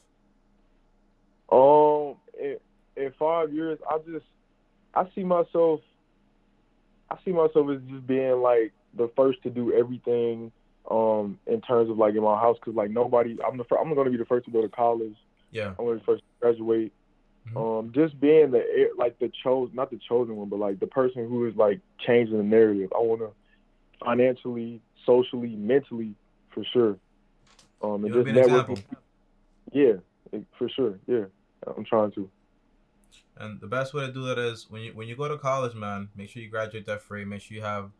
Um, 1.50 2.16
in, 2.38 2.56
in 2.96 3.12
five 3.18 3.52
years, 3.52 3.78
I 3.88 3.98
just 4.10 4.26
I 4.94 5.06
see 5.14 5.24
myself. 5.24 5.80
I 7.10 7.16
see 7.24 7.32
myself 7.32 7.70
as 7.70 7.80
just 7.88 8.06
being 8.06 8.42
like 8.42 8.72
the 8.94 9.10
first 9.16 9.42
to 9.44 9.50
do 9.50 9.72
everything. 9.72 10.52
Um, 10.90 11.38
in 11.46 11.60
terms 11.60 11.90
of 11.90 11.98
like 11.98 12.14
in 12.14 12.22
my 12.22 12.40
house, 12.40 12.56
because 12.58 12.74
like 12.74 12.90
nobody, 12.90 13.36
I'm 13.46 13.58
the 13.58 13.64
fir- 13.64 13.78
I'm 13.78 13.94
gonna 13.94 14.10
be 14.10 14.16
the 14.16 14.24
first 14.24 14.46
to 14.46 14.50
go 14.50 14.62
to 14.62 14.68
college. 14.68 15.16
Yeah. 15.50 15.68
I'm 15.78 15.84
gonna 15.84 15.94
be 15.94 15.98
the 15.98 16.04
first 16.04 16.22
to 16.22 16.40
graduate. 16.40 16.92
Mhm. 17.50 17.78
Um, 17.80 17.92
just 17.92 18.18
being 18.20 18.50
the 18.50 18.90
like 18.96 19.18
the 19.18 19.30
chose 19.42 19.70
not 19.74 19.90
the 19.90 19.98
chosen 20.08 20.36
one, 20.36 20.48
but 20.48 20.58
like 20.58 20.80
the 20.80 20.86
person 20.86 21.28
who 21.28 21.46
is 21.46 21.54
like 21.56 21.80
changing 21.98 22.36
the 22.38 22.42
narrative. 22.42 22.92
I 22.94 23.00
wanna 23.00 23.28
financially, 24.04 24.80
socially, 25.04 25.56
mentally, 25.56 26.14
for 26.50 26.64
sure. 26.64 26.96
Um, 27.82 28.04
and 28.04 28.14
wanna 28.14 28.14
just 28.14 28.24
be 28.24 28.30
an 28.30 28.36
network. 28.36 28.70
example. 28.70 29.00
Yeah, 29.72 30.40
for 30.58 30.68
sure. 30.68 30.98
Yeah, 31.06 31.24
I'm 31.76 31.84
trying 31.84 32.10
to. 32.12 32.30
And 33.36 33.60
the 33.60 33.66
best 33.68 33.94
way 33.94 34.04
to 34.06 34.12
do 34.12 34.24
that 34.26 34.38
is 34.38 34.66
when 34.68 34.82
you 34.82 34.92
when 34.94 35.06
you 35.08 35.16
go 35.16 35.28
to 35.28 35.38
college, 35.38 35.74
man, 35.74 36.08
make 36.16 36.28
sure 36.28 36.42
you 36.42 36.50
graduate 36.50 36.86
debt 36.86 37.02
free. 37.02 37.24
Make 37.24 37.40
sure 37.40 37.56
you 37.56 37.62
have 37.62 37.90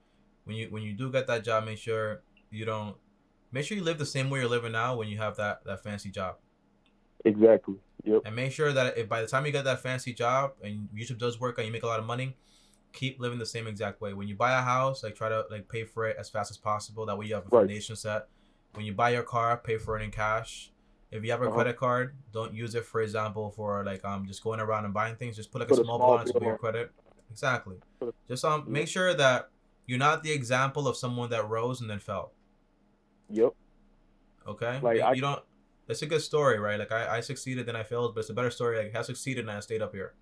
when 0.44 0.56
you 0.56 0.68
when 0.70 0.82
you 0.82 0.92
do 0.92 1.10
get 1.12 1.26
that 1.28 1.44
job, 1.44 1.64
make 1.64 1.78
sure 1.78 2.22
you 2.50 2.64
don't 2.64 2.96
make 3.52 3.64
sure 3.64 3.76
you 3.76 3.84
live 3.84 3.98
the 3.98 4.06
same 4.06 4.30
way 4.30 4.40
you're 4.40 4.48
living 4.48 4.72
now 4.72 4.96
when 4.96 5.08
you 5.08 5.18
have 5.18 5.36
that 5.36 5.64
that 5.64 5.82
fancy 5.82 6.10
job. 6.10 6.36
Exactly. 7.24 7.76
Yep. 8.04 8.22
And 8.24 8.34
make 8.34 8.52
sure 8.52 8.72
that 8.72 8.96
if 8.98 9.08
by 9.08 9.20
the 9.20 9.26
time 9.26 9.46
you 9.46 9.52
get 9.52 9.64
that 9.64 9.80
fancy 9.80 10.12
job 10.12 10.52
and 10.62 10.88
YouTube 10.96 11.18
does 11.18 11.38
work 11.38 11.58
and 11.58 11.66
you 11.66 11.72
make 11.72 11.82
a 11.82 11.86
lot 11.86 12.00
of 12.00 12.06
money, 12.06 12.36
keep 12.92 13.20
living 13.20 13.38
the 13.38 13.46
same 13.46 13.66
exact 13.66 14.00
way. 14.00 14.14
When 14.14 14.28
you 14.28 14.34
buy 14.34 14.58
a 14.58 14.62
house, 14.62 15.02
like 15.02 15.14
try 15.14 15.28
to 15.28 15.44
like 15.50 15.68
pay 15.68 15.84
for 15.84 16.06
it 16.06 16.16
as 16.18 16.28
fast 16.30 16.50
as 16.50 16.56
possible. 16.56 17.06
That 17.06 17.16
way 17.18 17.26
you 17.26 17.34
have 17.34 17.44
a 17.44 17.48
Right. 17.50 17.60
foundation 17.62 17.96
set. 17.96 18.28
When 18.74 18.86
you 18.86 18.92
buy 18.92 19.10
your 19.10 19.22
car, 19.22 19.56
pay 19.56 19.78
for 19.78 19.98
it 19.98 20.02
in 20.02 20.10
cash. 20.10 20.72
If 21.10 21.24
you 21.24 21.30
have 21.30 21.40
a 21.40 21.46
Uh-huh. 21.46 21.54
credit 21.54 21.76
card, 21.76 22.14
don't 22.32 22.52
use 22.54 22.74
it 22.74 22.84
for 22.84 23.00
example 23.00 23.50
for 23.50 23.84
like 23.84 24.04
um 24.04 24.26
just 24.26 24.42
going 24.42 24.60
around 24.60 24.84
and 24.84 24.92
buying 24.92 25.16
things. 25.16 25.36
Just 25.36 25.50
put 25.50 25.60
like 25.60 25.68
Put 25.68 25.78
a 25.78 25.80
a 25.80 25.84
small 25.84 25.98
small 25.98 26.16
balance 26.16 26.30
for 26.32 26.42
your 26.44 26.58
credit. 26.58 26.90
Exactly. 27.30 27.76
Just 28.26 28.44
um 28.44 28.64
make 28.66 28.88
sure 28.88 29.14
that 29.14 29.48
you're 29.86 29.98
not 29.98 30.22
the 30.22 30.32
example 30.32 30.86
of 30.86 30.96
someone 30.96 31.30
that 31.30 31.48
rose 31.48 31.80
and 31.80 31.88
then 31.88 31.98
fell. 31.98 32.32
Yep. 33.30 33.52
Okay. 34.46 34.80
Like, 34.80 34.96
you, 34.98 35.02
I- 35.02 35.12
you 35.14 35.20
don't. 35.20 35.42
It's 35.88 36.02
a 36.02 36.06
good 36.06 36.20
story, 36.20 36.58
right? 36.58 36.78
Like 36.78 36.92
I, 36.92 37.16
I 37.16 37.20
succeeded, 37.20 37.64
then 37.64 37.74
I 37.74 37.82
failed, 37.82 38.14
but 38.14 38.20
it's 38.20 38.28
a 38.28 38.34
better 38.34 38.50
story. 38.50 38.76
Like 38.76 38.94
I 38.94 39.00
succeeded 39.00 39.40
and 39.46 39.50
I 39.50 39.60
stayed 39.60 39.80
up 39.80 39.94
here. 39.94 40.12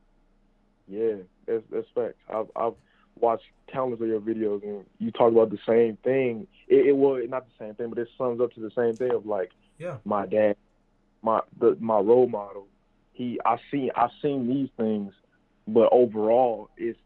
Yeah, 0.86 1.16
that's 1.46 1.64
that's 1.72 1.88
facts. 1.92 2.22
I've 2.30 2.46
I've 2.54 2.74
watched 3.16 3.46
countless 3.72 4.00
of 4.00 4.06
your 4.06 4.20
videos, 4.20 4.62
and 4.62 4.84
you 4.98 5.10
talk 5.10 5.32
about 5.32 5.50
the 5.50 5.58
same 5.66 5.96
thing. 6.04 6.46
It, 6.68 6.86
it 6.86 6.96
was 6.96 7.24
not 7.28 7.46
the 7.46 7.52
same 7.64 7.74
thing, 7.74 7.88
but 7.88 7.98
it 7.98 8.06
sums 8.16 8.40
up 8.40 8.52
to 8.52 8.60
the 8.60 8.70
same 8.76 8.94
thing 8.94 9.10
of 9.12 9.26
like, 9.26 9.50
Yeah. 9.78 9.96
my 10.04 10.26
dad, 10.26 10.54
my 11.26 11.40
the 11.58 11.76
my 11.80 11.98
role 11.98 12.28
model. 12.28 12.68
He, 13.12 13.40
I 13.44 13.56
seen 13.70 13.90
I 13.96 14.08
seen 14.22 14.46
these 14.46 14.68
things, 14.76 15.12
but 15.66 15.88
overall, 15.90 16.70
it's 16.76 16.98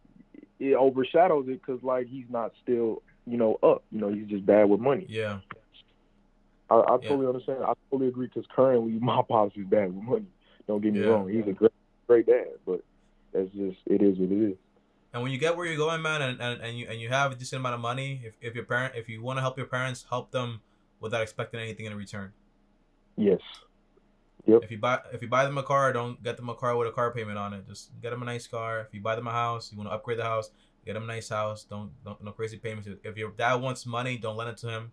it 0.59 0.75
overshadows 0.75 1.47
it 1.49 1.61
because 1.65 1.83
like 1.83 2.07
he's 2.07 2.27
not 2.29 2.53
still 2.63 3.03
you 3.27 3.39
know 3.39 3.59
up. 3.63 3.83
You 3.91 4.01
know, 4.01 4.13
he's 4.13 4.27
just 4.27 4.45
bad 4.45 4.69
with 4.69 4.81
money. 4.81 5.07
Yeah. 5.09 5.39
I, 6.69 6.75
I 6.75 6.99
Yeah. 7.03 7.09
totally 7.09 7.27
understand. 7.27 7.65
I 7.65 7.73
totally 7.91 8.09
agree 8.09 8.27
because 8.27 8.45
currently 8.55 8.93
my 9.01 9.23
pops 9.27 9.57
is 9.57 9.67
bad 9.67 9.95
with 9.95 10.05
money. 10.05 10.27
Don't 10.67 10.83
get 10.83 10.93
me 10.93 11.01
Yeah. 11.01 11.07
wrong. 11.07 11.29
He's 11.29 11.47
a 11.49 11.53
great, 11.53 11.73
great 12.07 12.27
dad, 12.27 12.47
but 12.67 12.81
that's 13.33 13.51
just 13.53 13.79
it 13.87 14.03
is 14.03 14.19
what 14.19 14.31
it 14.31 14.51
is. 14.53 14.57
And 15.13 15.23
when 15.23 15.33
you 15.33 15.39
get 15.39 15.57
where 15.57 15.67
you're 15.67 15.77
going, 15.77 16.03
man, 16.03 16.23
and, 16.23 16.41
and, 16.41 16.61
and 16.61 16.79
you 16.79 16.87
and 16.89 17.01
you 17.01 17.09
have 17.09 17.33
a 17.33 17.35
decent 17.35 17.61
amount 17.61 17.75
of 17.75 17.81
money, 17.81 18.21
if, 18.25 18.35
if 18.41 18.55
your 18.55 18.65
parent 18.65 18.95
if 18.97 19.09
you 19.09 19.23
want 19.23 19.39
to 19.39 19.41
help 19.41 19.57
your 19.57 19.67
parents, 19.67 20.05
help 20.09 20.31
them 20.31 20.61
without 21.01 21.23
expecting 21.23 21.59
anything 21.61 21.87
in 21.87 21.95
return. 21.97 22.33
Yes. 23.17 23.41
If 24.47 24.71
you 24.71 24.79
buy 24.79 25.01
if 25.13 25.23
you 25.23 25.29
buy 25.29 25.45
them 25.45 25.59
a 25.59 25.63
car, 25.63 25.93
don't 25.93 26.23
get 26.23 26.37
them 26.37 26.49
a 26.49 26.55
car 26.55 26.77
with 26.77 26.89
a 26.89 26.93
car 26.93 27.13
payment 27.13 27.39
on 27.39 27.53
it. 27.55 27.67
Just 27.67 27.91
get 28.01 28.11
them 28.11 28.23
a 28.23 28.25
nice 28.25 28.47
car. 28.47 28.81
If 28.81 28.95
you 28.95 29.01
buy 29.01 29.17
them 29.17 29.27
a 29.27 29.33
house, 29.33 29.71
you 29.71 29.79
want 29.79 29.91
to 29.91 29.95
upgrade 29.95 30.19
the 30.19 30.25
house, 30.25 30.51
get 30.85 30.95
them 30.95 31.05
a 31.05 31.07
nice 31.07 31.29
house. 31.29 31.65
Don't 31.65 31.91
don't 32.05 32.23
no 32.23 32.33
crazy 32.33 32.57
payments. 32.57 32.89
If 33.05 33.17
your 33.17 33.33
dad 33.33 33.57
wants 33.57 33.87
money, 33.87 34.17
don't 34.17 34.37
lend 34.37 34.51
it 34.51 34.57
to 34.59 34.69
him. 34.69 34.93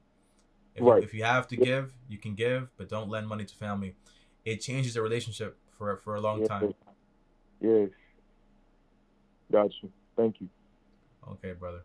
If, 0.75 0.83
Right. 0.83 1.01
you, 1.01 1.03
if 1.07 1.13
you 1.13 1.23
have 1.23 1.47
to 1.47 1.57
Yeah. 1.57 1.65
give, 1.65 1.93
you 2.07 2.17
can 2.17 2.35
give, 2.35 2.69
but 2.77 2.87
don't 2.89 3.09
lend 3.09 3.27
money 3.27 3.45
to 3.45 3.55
family. 3.55 3.95
It 4.45 4.57
changes 4.61 4.93
the 4.93 5.01
relationship 5.01 5.57
for 5.77 5.97
for 5.97 6.15
a 6.15 6.21
long 6.21 6.39
yes. 6.39 6.47
time. 6.47 6.73
Yes. 7.59 7.89
Got 9.51 9.71
you. 9.81 9.91
Thank 10.15 10.41
you. 10.41 10.49
Okay, 11.31 11.53
brother. 11.53 11.83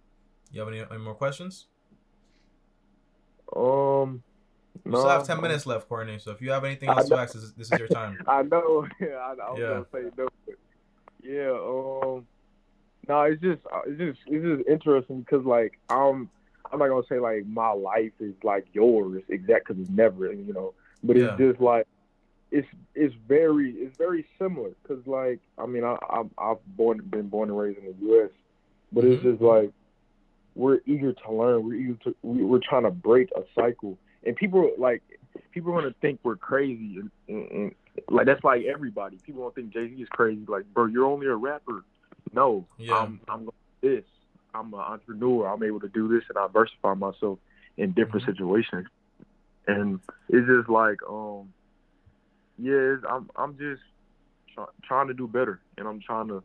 You 0.51 0.61
have 0.61 0.69
any, 0.69 0.81
any 0.81 0.99
more 0.99 1.15
questions? 1.15 1.67
Um. 3.55 4.23
You 4.85 4.93
no, 4.93 4.99
still 4.99 5.11
have 5.11 5.27
ten 5.27 5.37
um, 5.37 5.43
minutes 5.43 5.67
left, 5.67 5.89
Courtney. 5.89 6.19
So 6.19 6.31
if 6.33 6.41
you 6.41 6.51
have 6.51 6.65
anything 6.65 6.89
else 6.89 7.09
to 7.09 7.17
ask, 7.17 7.35
this 7.35 7.43
is, 7.43 7.53
this 7.55 7.71
is 7.71 7.79
your 7.79 7.89
time. 7.89 8.19
I 8.27 8.43
know. 8.43 8.87
I, 9.01 9.05
I 9.05 9.51
was 9.53 9.61
Yeah. 9.61 9.69
gonna 9.69 9.87
say 9.93 10.11
no. 10.17 10.29
But 10.47 10.57
yeah. 11.23 11.51
Um. 11.51 12.27
No, 13.09 13.23
it's 13.23 13.43
just 13.43 13.61
uh, 13.73 13.81
it's 13.87 13.99
just 13.99 14.19
it's 14.27 14.45
just 14.45 14.69
interesting 14.69 15.21
because 15.21 15.45
like 15.45 15.79
I'm 15.89 16.31
I'm 16.73 16.79
not 16.79 16.89
gonna 16.89 17.03
say 17.09 17.19
like 17.19 17.47
my 17.47 17.71
life 17.71 18.13
is 18.21 18.35
like 18.43 18.67
yours 18.73 19.23
exact 19.29 19.69
because 19.69 19.81
it's 19.81 19.91
never 19.91 20.33
you 20.33 20.53
know, 20.53 20.75
but 21.03 21.17
Yeah. 21.17 21.35
it's 21.35 21.39
just 21.39 21.61
like 21.61 21.87
it's 22.51 22.69
it's 22.95 23.15
very 23.27 23.73
it's 23.73 23.97
very 23.99 24.27
similar 24.39 24.71
because 24.83 25.05
like 25.07 25.41
I 25.59 25.67
mean 25.67 25.85
I 25.85 25.97
I'm, 26.11 26.31
I've 26.39 26.65
born 26.77 26.99
been 27.11 27.29
born 27.29 27.51
and 27.51 27.59
raised 27.59 27.79
in 27.79 27.87
the 27.87 28.07
U.S. 28.07 28.31
But 28.93 29.05
it's 29.05 29.23
Mhm. 29.23 29.33
just 29.33 29.43
like 29.43 29.73
we're 30.55 30.81
eager 30.87 31.13
to 31.13 31.33
learn. 31.33 31.67
We're 31.67 31.75
eager 31.75 31.95
to 32.05 32.15
we're 32.23 32.61
trying 32.61 32.83
to 32.85 32.91
break 32.91 33.31
a 33.35 33.43
cycle, 33.55 33.99
and 34.25 34.37
people 34.37 34.71
like 34.79 35.03
people 35.53 35.73
are 35.73 35.81
gonna 35.83 35.95
think 36.01 36.21
we're 36.23 36.37
crazy, 36.37 36.99
and, 36.99 37.11
and, 37.29 37.51
and 37.51 37.75
like 38.09 38.27
that's 38.27 38.45
like 38.45 38.65
everybody. 38.65 39.19
People 39.25 39.43
don't 39.43 39.55
think 39.55 39.73
Jay 39.73 39.89
Z 39.89 40.03
is 40.03 40.09
crazy. 40.09 40.45
Like, 40.47 40.65
bro, 40.73 40.87
you're 40.87 41.07
only 41.07 41.27
a 41.27 41.35
rapper. 41.35 41.85
No, 42.33 42.67
Yeah. 42.79 42.97
I'm 42.97 43.21
I'm 43.29 43.49
this. 43.81 44.05
I'm 44.55 44.73
an 44.75 44.81
entrepreneur. 44.81 45.47
I'm 45.49 45.63
able 45.63 45.81
to 45.81 45.89
do 45.89 46.09
this 46.09 46.25
and 46.29 46.37
I 46.39 46.47
diversify 46.47 46.95
myself 46.95 47.39
in 47.79 47.93
different 47.93 48.25
Mhm. 48.27 48.35
situations. 48.35 48.87
And 49.67 50.01
it's 50.29 50.47
just 50.47 50.69
like, 50.69 50.99
um, 51.09 51.53
yeah, 52.59 52.95
it's, 52.95 53.05
I'm 53.09 53.31
I'm 53.37 53.57
just 53.59 53.83
try, 54.55 54.67
trying 54.83 55.09
to 55.09 55.15
do 55.15 55.27
better, 55.27 55.61
and 55.79 55.87
I'm 55.89 56.01
trying 56.01 56.29
to, 56.29 56.43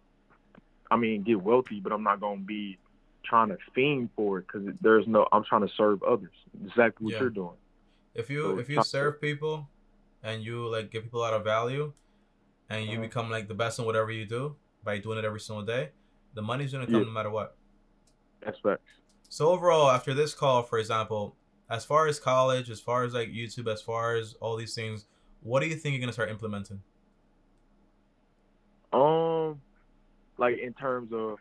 I 0.90 0.96
mean, 0.96 1.24
get 1.24 1.42
wealthy, 1.42 1.80
but 1.80 1.92
I'm 1.92 2.04
not 2.04 2.20
gonna 2.22 2.42
be 2.42 2.78
trying 3.24 3.50
to 3.50 3.58
fiend 3.74 4.10
for 4.16 4.40
it 4.40 4.48
because 4.48 4.68
there's 4.82 5.06
no. 5.08 5.28
I'm 5.32 5.44
trying 5.44 5.68
to 5.68 5.74
serve 5.76 6.02
others. 6.04 6.32
Exactly 6.66 7.06
what 7.06 7.14
Yeah. 7.14 7.20
you're 7.22 7.30
doing. 7.30 7.58
If 8.18 8.30
you 8.30 8.60
if 8.60 8.70
you 8.70 8.82
serve 8.82 9.22
people, 9.22 9.70
and 10.24 10.44
you 10.44 10.68
like 10.68 10.92
give 10.92 11.04
people 11.06 11.22
a 11.22 11.26
lot 11.28 11.34
of 11.36 11.46
value, 11.46 11.94
and 12.70 12.88
you 12.88 12.98
Uh-huh. 12.98 13.08
become 13.08 13.30
like 13.32 13.48
the 13.48 13.56
best 13.56 13.80
in 13.80 13.86
whatever 13.86 14.12
you 14.12 14.26
do 14.26 14.58
by 14.84 15.00
doing 15.00 15.20
it 15.20 15.26
every 15.26 15.40
single 15.42 15.66
day, 15.66 15.92
the 16.34 16.42
money's 16.42 16.72
gonna 16.74 16.88
come 16.88 17.04
Yeah. 17.04 17.06
no 17.06 17.12
matter 17.12 17.30
what. 17.32 17.58
That's 18.42 18.60
facts. 18.62 19.02
So 19.30 19.50
overall, 19.50 19.90
after 19.90 20.14
this 20.14 20.34
call, 20.34 20.64
for 20.64 20.78
example, 20.80 21.38
as 21.70 21.86
far 21.86 22.08
as 22.08 22.20
college, 22.20 22.70
as 22.70 22.82
far 22.82 23.04
as 23.04 23.14
like 23.14 23.30
YouTube, 23.30 23.72
as 23.72 23.82
far 23.82 24.16
as 24.16 24.34
all 24.42 24.58
these 24.58 24.76
things, 24.76 25.06
what 25.42 25.62
do 25.62 25.68
you 25.68 25.76
think 25.76 25.94
you're 25.94 26.02
gonna 26.02 26.14
start 26.14 26.30
implementing? 26.30 26.84
Um, 28.94 29.62
like 30.38 30.58
in 30.60 30.74
terms 30.74 31.12
of 31.14 31.40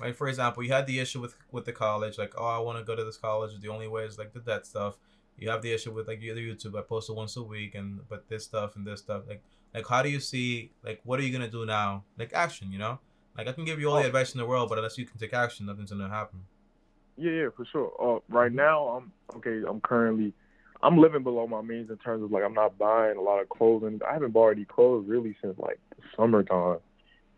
Like 0.00 0.14
for 0.14 0.28
example, 0.28 0.62
you 0.62 0.72
had 0.72 0.86
the 0.86 1.00
issue 1.00 1.20
with 1.20 1.36
with 1.50 1.64
the 1.64 1.72
college, 1.72 2.18
like 2.18 2.34
oh 2.38 2.44
I 2.46 2.58
want 2.58 2.78
to 2.78 2.84
go 2.84 2.94
to 2.94 3.04
this 3.04 3.16
college. 3.16 3.58
The 3.60 3.68
only 3.68 3.88
way 3.88 4.04
is 4.04 4.18
like 4.18 4.32
the 4.32 4.40
debt 4.40 4.66
stuff. 4.66 4.98
You 5.38 5.50
have 5.50 5.62
the 5.62 5.72
issue 5.72 5.92
with 5.92 6.08
like 6.08 6.20
the 6.20 6.28
YouTube. 6.28 6.78
I 6.78 6.82
post 6.82 7.10
it 7.10 7.14
once 7.14 7.36
a 7.36 7.42
week, 7.42 7.74
and 7.74 8.00
but 8.08 8.28
this 8.28 8.44
stuff 8.44 8.76
and 8.76 8.86
this 8.86 9.00
stuff. 9.00 9.22
Like 9.28 9.42
like 9.74 9.86
how 9.86 10.02
do 10.02 10.08
you 10.08 10.20
see 10.20 10.70
like 10.82 11.00
what 11.04 11.20
are 11.20 11.22
you 11.22 11.32
gonna 11.32 11.50
do 11.50 11.66
now? 11.66 12.04
Like 12.18 12.32
action, 12.32 12.72
you 12.72 12.78
know. 12.78 12.98
Like 13.36 13.48
I 13.48 13.52
can 13.52 13.64
give 13.66 13.78
you 13.78 13.90
all 13.90 13.96
the 13.96 14.04
Oh. 14.04 14.06
advice 14.06 14.32
in 14.34 14.38
the 14.40 14.46
world, 14.46 14.68
but 14.70 14.78
unless 14.78 14.96
you 14.96 15.04
can 15.04 15.18
take 15.18 15.34
action, 15.34 15.66
nothing's 15.66 15.90
gonna 15.90 16.08
happen. 16.08 16.40
Yeah, 17.18 17.32
yeah, 17.32 17.48
for 17.56 17.64
sure. 17.66 17.92
Uh, 18.00 18.20
right 18.34 18.52
now, 18.52 18.88
I'm 18.88 19.12
okay. 19.36 19.62
I'm 19.68 19.80
currently, 19.80 20.32
I'm 20.82 20.98
living 20.98 21.22
below 21.22 21.46
my 21.46 21.60
means 21.62 21.90
in 21.90 21.96
terms 21.98 22.22
of 22.22 22.30
like 22.30 22.42
I'm 22.44 22.54
not 22.54 22.78
buying 22.78 23.16
a 23.18 23.22
lot 23.22 23.40
of 23.40 23.48
clothing. 23.50 24.00
I 24.08 24.14
haven't 24.14 24.32
bought 24.32 24.50
any 24.50 24.64
clothes 24.64 25.06
really 25.06 25.36
since 25.42 25.58
like 25.58 25.78
the 25.96 26.02
summertime. 26.16 26.78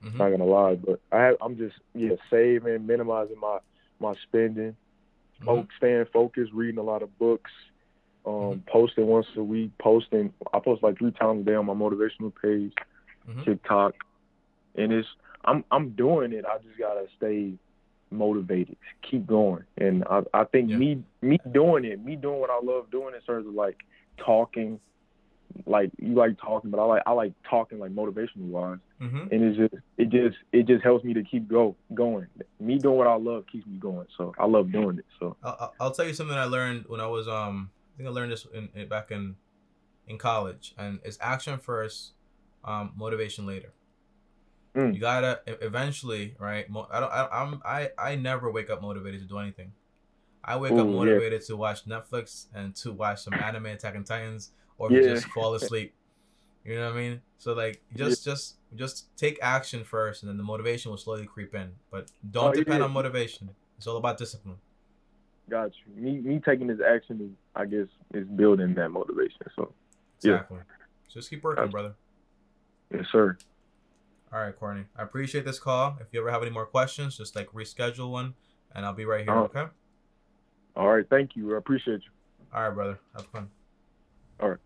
Mhm. 0.05 0.15
Not 0.17 0.31
gonna 0.31 0.45
lie, 0.45 0.77
but 0.77 1.01
I 1.11 1.19
have, 1.25 1.37
I'm 1.41 1.57
just 1.57 1.75
yeah 1.95 2.15
saving, 2.31 2.87
minimizing 2.87 3.39
my 3.41 3.59
my 4.01 4.15
spending, 4.23 4.77
Mhm. 5.43 5.67
staying 5.77 6.05
focused, 6.13 6.53
reading 6.53 6.79
a 6.79 6.83
lot 6.85 7.03
of 7.03 7.17
books, 7.19 7.51
um, 8.29 8.35
Mhm. 8.61 8.67
posting 8.67 9.07
once 9.07 9.27
a 9.37 9.43
week, 9.43 9.71
posting. 9.79 10.33
I 10.53 10.59
post 10.61 10.83
like 10.83 10.99
three 10.99 11.13
times 11.13 11.41
a 11.43 11.45
day 11.45 11.55
on 11.55 11.67
my 11.67 11.75
motivational 11.75 12.33
page, 12.41 12.73
Mhm. 13.29 13.45
TikTok, 13.45 13.95
and 14.77 14.93
it's 14.93 15.09
I'm 15.45 15.65
I'm 15.71 15.91
doing 15.91 16.33
it. 16.33 16.45
I 16.45 16.59
just 16.59 16.79
gotta 16.79 17.07
stay 17.17 17.55
motivated, 18.11 18.77
keep 19.03 19.27
going, 19.27 19.65
and 19.79 20.05
I 20.05 20.23
I 20.35 20.45
think 20.45 20.71
Yeah. 20.71 20.77
me 20.77 21.03
me 21.23 21.39
doing 21.53 21.85
it, 21.85 22.05
me 22.05 22.17
doing 22.17 22.41
what 22.41 22.51
I 22.51 22.59
love 22.63 22.91
doing 22.91 23.15
in 23.15 23.21
terms 23.23 23.47
of 23.47 23.55
like 23.55 23.79
talking, 24.19 24.81
like 25.67 25.91
you 25.99 26.15
like 26.15 26.39
talking, 26.39 26.71
but 26.71 26.81
I 26.81 26.85
like 26.85 27.03
I 27.07 27.13
like 27.13 27.33
talking 27.49 27.79
like 27.79 27.93
motivational 27.93 28.49
wise, 28.51 28.79
Mhm. 29.01 29.31
and 29.33 29.43
it's 29.45 29.57
just 29.57 29.75
it 29.97 30.09
just 30.11 30.37
it 30.53 30.67
just 30.67 30.83
helps 30.85 31.05
me 31.05 31.15
to 31.15 31.23
keep 31.23 31.49
go 31.49 31.77
going. 31.95 32.27
Me 32.61 32.79
doing 32.79 32.99
what 32.99 33.07
I 33.07 33.15
love 33.15 33.47
keeps 33.47 33.67
me 33.67 33.79
going, 33.79 34.07
so 34.17 34.35
I 34.39 34.47
love 34.47 34.71
doing 34.73 34.99
it. 34.99 35.07
So 35.19 35.37
I'll, 35.43 35.73
I'll- 35.81 35.91
tell 35.93 36.07
you 36.07 36.15
something 36.15 36.37
I 36.37 36.45
learned 36.45 36.87
when 36.89 37.01
I 37.01 37.07
was 37.07 37.27
um 37.29 37.71
think 37.99 38.09
I 38.09 38.13
learned 38.13 38.33
this 38.33 38.47
in, 38.55 38.71
in 38.75 38.89
back 38.89 39.11
in 39.11 39.37
in 40.07 40.17
college 40.17 40.75
and 40.79 41.01
it's 41.05 41.19
action 41.21 41.59
first, 41.59 42.13
um 42.65 42.93
motivation 42.97 43.45
later. 43.47 43.73
Mm. 44.75 44.95
You 44.95 45.01
gotta 45.01 45.41
eventually 45.47 46.35
right. 46.39 46.69
Mo- 46.71 46.89
I 46.91 47.01
don't. 47.01 47.13
I, 47.13 47.29
I'm 47.33 47.61
I 47.65 47.91
I 47.99 48.17
never 48.17 48.51
wake 48.51 48.71
up 48.71 48.81
motivated 48.83 49.21
to 49.21 49.27
do 49.27 49.39
anything. 49.39 49.73
I 50.45 50.57
wake 50.57 50.73
up 50.73 50.79
Ooh, 50.87 50.91
yeah. 50.91 50.97
motivated 50.97 51.43
to 51.47 51.57
watch 51.57 51.85
Netflix 51.87 52.47
and 52.55 52.75
to 52.77 52.93
watch 52.93 53.23
some 53.23 53.35
anime, 53.35 53.67
Attack 53.67 53.97
on 53.97 54.05
Titans, 54.05 54.53
or 54.79 54.91
Yeah. 54.93 55.03
just 55.03 55.27
fall 55.27 55.55
asleep. 55.55 55.95
You 56.65 56.77
know 56.77 56.87
what 56.87 56.95
I 56.97 57.01
mean? 57.01 57.21
So 57.39 57.55
like, 57.55 57.83
just 57.97 58.25
just 58.25 58.57
just 58.77 59.15
take 59.17 59.39
action 59.43 59.85
first, 59.85 60.23
and 60.23 60.31
then 60.31 60.37
the 60.37 60.45
motivation 60.45 60.91
will 60.91 60.99
slowly 60.99 61.27
creep 61.27 61.55
in. 61.55 61.73
But 61.91 62.11
don't 62.31 62.51
Oh, 62.51 62.53
depend 62.53 62.79
yeah. 62.79 62.85
on 62.85 62.93
motivation. 62.93 63.51
It's 63.79 63.87
all 63.87 63.97
about 63.97 64.17
discipline. 64.19 64.59
got 65.51 65.73
you. 65.87 66.03
Me 66.03 66.19
me 66.19 66.41
taking 66.41 66.67
this 66.67 66.81
action 66.87 67.21
is 67.23 67.31
I 67.59 67.65
guess 67.67 67.89
it's 68.15 68.29
building 68.31 68.73
that 68.75 68.91
motivation. 68.91 69.41
So 69.57 69.75
Yeah. 70.23 70.45
Just 71.13 71.29
keep 71.31 71.43
working, 71.43 71.63
Gotcha. 71.65 71.73
brother. 71.73 71.95
yes, 72.93 73.07
sir. 73.13 73.37
All 74.33 74.41
right, 74.41 74.55
Courtney. 74.57 74.85
I 74.97 75.03
appreciate 75.03 75.45
this 75.45 75.59
call. 75.59 75.97
If 76.01 76.07
you 76.13 76.21
ever 76.21 76.31
have 76.31 76.43
any 76.43 76.51
more 76.51 76.67
questions, 76.67 77.17
just 77.17 77.35
like 77.35 77.49
reschedule 77.49 78.11
one, 78.11 78.35
and 78.75 78.85
I'll 78.87 78.93
be 78.93 79.05
right 79.07 79.25
here. 79.25 79.35
Okay. 79.35 79.67
All 80.77 80.89
right, 80.89 81.05
thank 81.11 81.35
you. 81.35 81.55
I 81.55 81.59
appreciate 81.59 82.03
you. 82.05 82.11
All 82.55 82.63
right, 82.63 82.75
brother. 82.75 82.99
Have 83.17 83.27
fun. 83.27 83.49
All 84.41 84.51
right. 84.51 84.59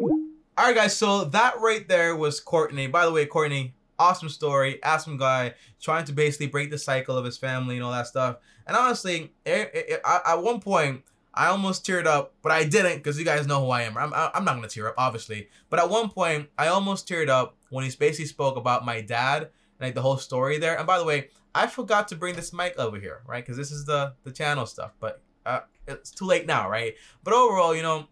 All 0.00 0.66
right, 0.66 0.74
guys. 0.74 0.96
So 0.96 1.24
that 1.24 1.60
right 1.60 1.86
there 1.88 2.16
was 2.16 2.40
Courtney. 2.40 2.86
By 2.86 3.04
the 3.06 3.12
way, 3.12 3.26
Courtney, 3.26 3.74
awesome 3.98 4.28
story, 4.28 4.82
awesome 4.82 5.16
guy, 5.16 5.54
trying 5.80 6.04
to 6.06 6.12
basically 6.12 6.46
break 6.48 6.70
the 6.70 6.78
cycle 6.78 7.16
of 7.16 7.24
his 7.24 7.38
family 7.38 7.76
and 7.76 7.84
all 7.84 7.92
that 7.92 8.06
stuff. 8.06 8.38
And 8.66 8.76
honestly, 8.76 9.32
I- 9.46 10.00
at 10.26 10.42
one 10.42 10.60
point, 10.60 11.04
I 11.32 11.46
almost 11.46 11.86
teared 11.86 12.06
up, 12.06 12.34
but 12.42 12.52
I 12.52 12.64
didn't 12.64 12.96
because 12.96 13.18
you 13.18 13.24
guys 13.24 13.46
know 13.46 13.64
who 13.64 13.70
I 13.70 13.82
am. 13.82 13.96
I'm, 13.96 14.12
I'm 14.14 14.44
not 14.44 14.56
gonna 14.56 14.68
tear 14.68 14.88
up, 14.88 14.94
obviously. 14.98 15.48
But 15.68 15.78
at 15.78 15.88
one 15.88 16.08
point, 16.08 16.48
I 16.58 16.68
almost 16.68 17.08
teared 17.08 17.28
up 17.28 17.56
when 17.70 17.84
he 17.84 17.90
basically 17.96 18.26
spoke 18.26 18.56
about 18.56 18.84
my 18.84 19.00
dad 19.00 19.42
and 19.42 19.50
like 19.80 19.94
the 19.94 20.02
whole 20.02 20.16
story 20.16 20.58
there. 20.58 20.76
And 20.76 20.86
by 20.86 20.98
the 20.98 21.04
way, 21.04 21.28
I 21.54 21.66
forgot 21.66 22.08
to 22.08 22.16
bring 22.16 22.34
this 22.34 22.52
mic 22.52 22.78
over 22.78 22.98
here, 22.98 23.22
right? 23.26 23.44
Because 23.44 23.56
this 23.56 23.70
is 23.70 23.84
the 23.84 24.14
the 24.24 24.32
channel 24.32 24.66
stuff. 24.66 24.92
But 24.98 25.22
uh, 25.46 25.60
it's 25.86 26.10
too 26.10 26.26
late 26.26 26.46
now, 26.46 26.68
right? 26.68 26.94
But 27.22 27.34
overall, 27.34 27.74
you 27.74 27.82
know, 27.82 28.08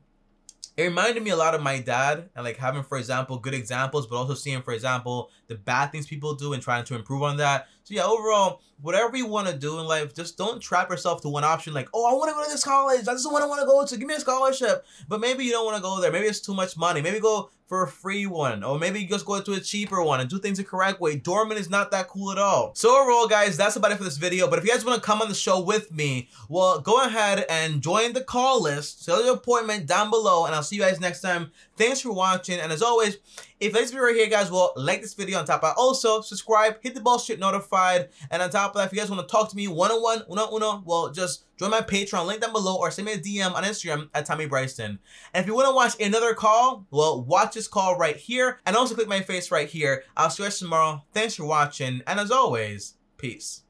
it 0.76 0.84
reminded 0.84 1.24
me 1.24 1.30
a 1.30 1.36
lot 1.36 1.56
of 1.56 1.62
my 1.62 1.80
dad 1.80 2.30
and 2.36 2.44
like 2.44 2.56
having, 2.56 2.84
for 2.84 2.98
example, 2.98 3.38
good 3.38 3.52
examples, 3.52 4.06
but 4.06 4.14
also 4.14 4.34
seeing, 4.34 4.62
for 4.62 4.72
example, 4.72 5.30
the 5.48 5.56
bad 5.56 5.90
things 5.90 6.06
people 6.06 6.34
do 6.34 6.52
and 6.52 6.62
trying 6.62 6.84
to 6.84 6.94
improve 6.94 7.24
on 7.24 7.36
that. 7.38 7.66
So 7.88 7.94
yeah, 7.94 8.04
overall, 8.04 8.60
whatever 8.82 9.16
you 9.16 9.24
want 9.24 9.48
to 9.48 9.56
do 9.56 9.78
in 9.80 9.86
life, 9.86 10.14
just 10.14 10.36
don't 10.36 10.60
trap 10.60 10.90
yourself 10.90 11.22
to 11.22 11.30
one 11.30 11.42
option. 11.42 11.72
Like, 11.72 11.88
oh, 11.94 12.04
I 12.04 12.12
want 12.12 12.28
to 12.28 12.34
go 12.34 12.44
to 12.44 12.50
this 12.50 12.62
college. 12.62 13.02
That's 13.02 13.22
the 13.22 13.30
one 13.30 13.42
I 13.42 13.46
want 13.46 13.62
to 13.62 13.66
go 13.66 13.82
to. 13.86 13.96
Give 13.96 14.06
me 14.06 14.14
a 14.14 14.20
scholarship. 14.20 14.84
But 15.08 15.20
maybe 15.20 15.42
you 15.42 15.52
don't 15.52 15.64
want 15.64 15.78
to 15.78 15.82
go 15.82 15.98
there. 15.98 16.12
Maybe 16.12 16.26
it's 16.26 16.40
too 16.40 16.52
much 16.52 16.76
money. 16.76 17.00
Maybe 17.00 17.18
go 17.18 17.48
for 17.66 17.82
a 17.82 17.88
free 17.88 18.24
one, 18.24 18.64
or 18.64 18.78
maybe 18.78 19.04
just 19.04 19.26
go 19.26 19.40
to 19.42 19.52
a 19.52 19.60
cheaper 19.60 20.02
one 20.02 20.20
and 20.20 20.30
do 20.30 20.38
things 20.38 20.56
the 20.56 20.64
correct 20.64 21.02
way. 21.02 21.16
Dorman 21.16 21.58
is 21.58 21.68
not 21.68 21.90
that 21.90 22.08
cool 22.08 22.32
at 22.32 22.38
all. 22.38 22.72
So 22.74 22.98
overall, 22.98 23.28
guys, 23.28 23.58
that's 23.58 23.76
about 23.76 23.92
it 23.92 23.98
for 23.98 24.04
this 24.04 24.16
video. 24.16 24.48
But 24.48 24.58
if 24.58 24.64
you 24.64 24.70
guys 24.70 24.86
want 24.86 25.00
to 25.00 25.06
come 25.06 25.20
on 25.20 25.28
the 25.28 25.34
show 25.34 25.60
with 25.60 25.92
me, 25.92 26.30
well, 26.48 26.80
go 26.80 27.04
ahead 27.04 27.44
and 27.50 27.82
join 27.82 28.14
the 28.14 28.22
call 28.22 28.62
list. 28.62 29.04
Set 29.04 29.22
your 29.22 29.34
appointment 29.34 29.86
down 29.86 30.08
below, 30.08 30.46
and 30.46 30.54
I'll 30.54 30.62
see 30.62 30.76
you 30.76 30.82
guys 30.82 30.98
next 30.98 31.20
time. 31.20 31.52
Thanks 31.78 32.00
for 32.00 32.12
watching, 32.12 32.58
and 32.58 32.72
as 32.72 32.82
always, 32.82 33.18
if 33.60 33.72
this 33.72 33.90
video 33.90 34.06
right 34.06 34.16
here, 34.16 34.26
guys, 34.26 34.50
well, 34.50 34.72
like 34.74 35.00
this 35.00 35.14
video 35.14 35.38
on 35.38 35.44
top 35.44 35.62
of. 35.62 35.74
Also, 35.76 36.20
subscribe, 36.20 36.76
hit 36.82 36.96
the 36.96 37.00
bell, 37.00 37.20
shit 37.20 37.38
notified, 37.38 38.08
and 38.32 38.42
on 38.42 38.50
top 38.50 38.72
of 38.72 38.78
that, 38.78 38.86
if 38.86 38.92
you 38.92 38.98
guys 38.98 39.08
want 39.10 39.26
to 39.26 39.32
talk 39.32 39.48
to 39.50 39.56
me 39.56 39.68
one-on-one, 39.68 40.24
uno, 40.28 40.48
uno, 40.52 40.82
well, 40.84 41.12
just 41.12 41.44
join 41.56 41.70
my 41.70 41.80
Patreon, 41.80 42.26
link 42.26 42.40
down 42.40 42.52
below, 42.52 42.76
or 42.76 42.90
send 42.90 43.06
me 43.06 43.12
a 43.12 43.18
DM 43.18 43.54
on 43.54 43.62
Instagram 43.62 44.08
at 44.12 44.26
Tommy 44.26 44.46
Bryson. 44.46 44.98
And 45.32 45.42
if 45.42 45.46
you 45.46 45.54
want 45.54 45.68
to 45.68 45.74
watch 45.74 46.00
another 46.04 46.34
call, 46.34 46.84
well, 46.90 47.22
watch 47.22 47.54
this 47.54 47.68
call 47.68 47.96
right 47.96 48.16
here, 48.16 48.58
and 48.66 48.74
also 48.74 48.96
click 48.96 49.06
my 49.06 49.20
face 49.20 49.52
right 49.52 49.68
here. 49.68 50.02
I'll 50.16 50.30
see 50.30 50.42
you 50.42 50.48
guys 50.48 50.58
tomorrow. 50.58 51.04
Thanks 51.14 51.36
for 51.36 51.44
watching, 51.44 52.02
and 52.08 52.18
as 52.18 52.32
always, 52.32 52.94
peace. 53.18 53.62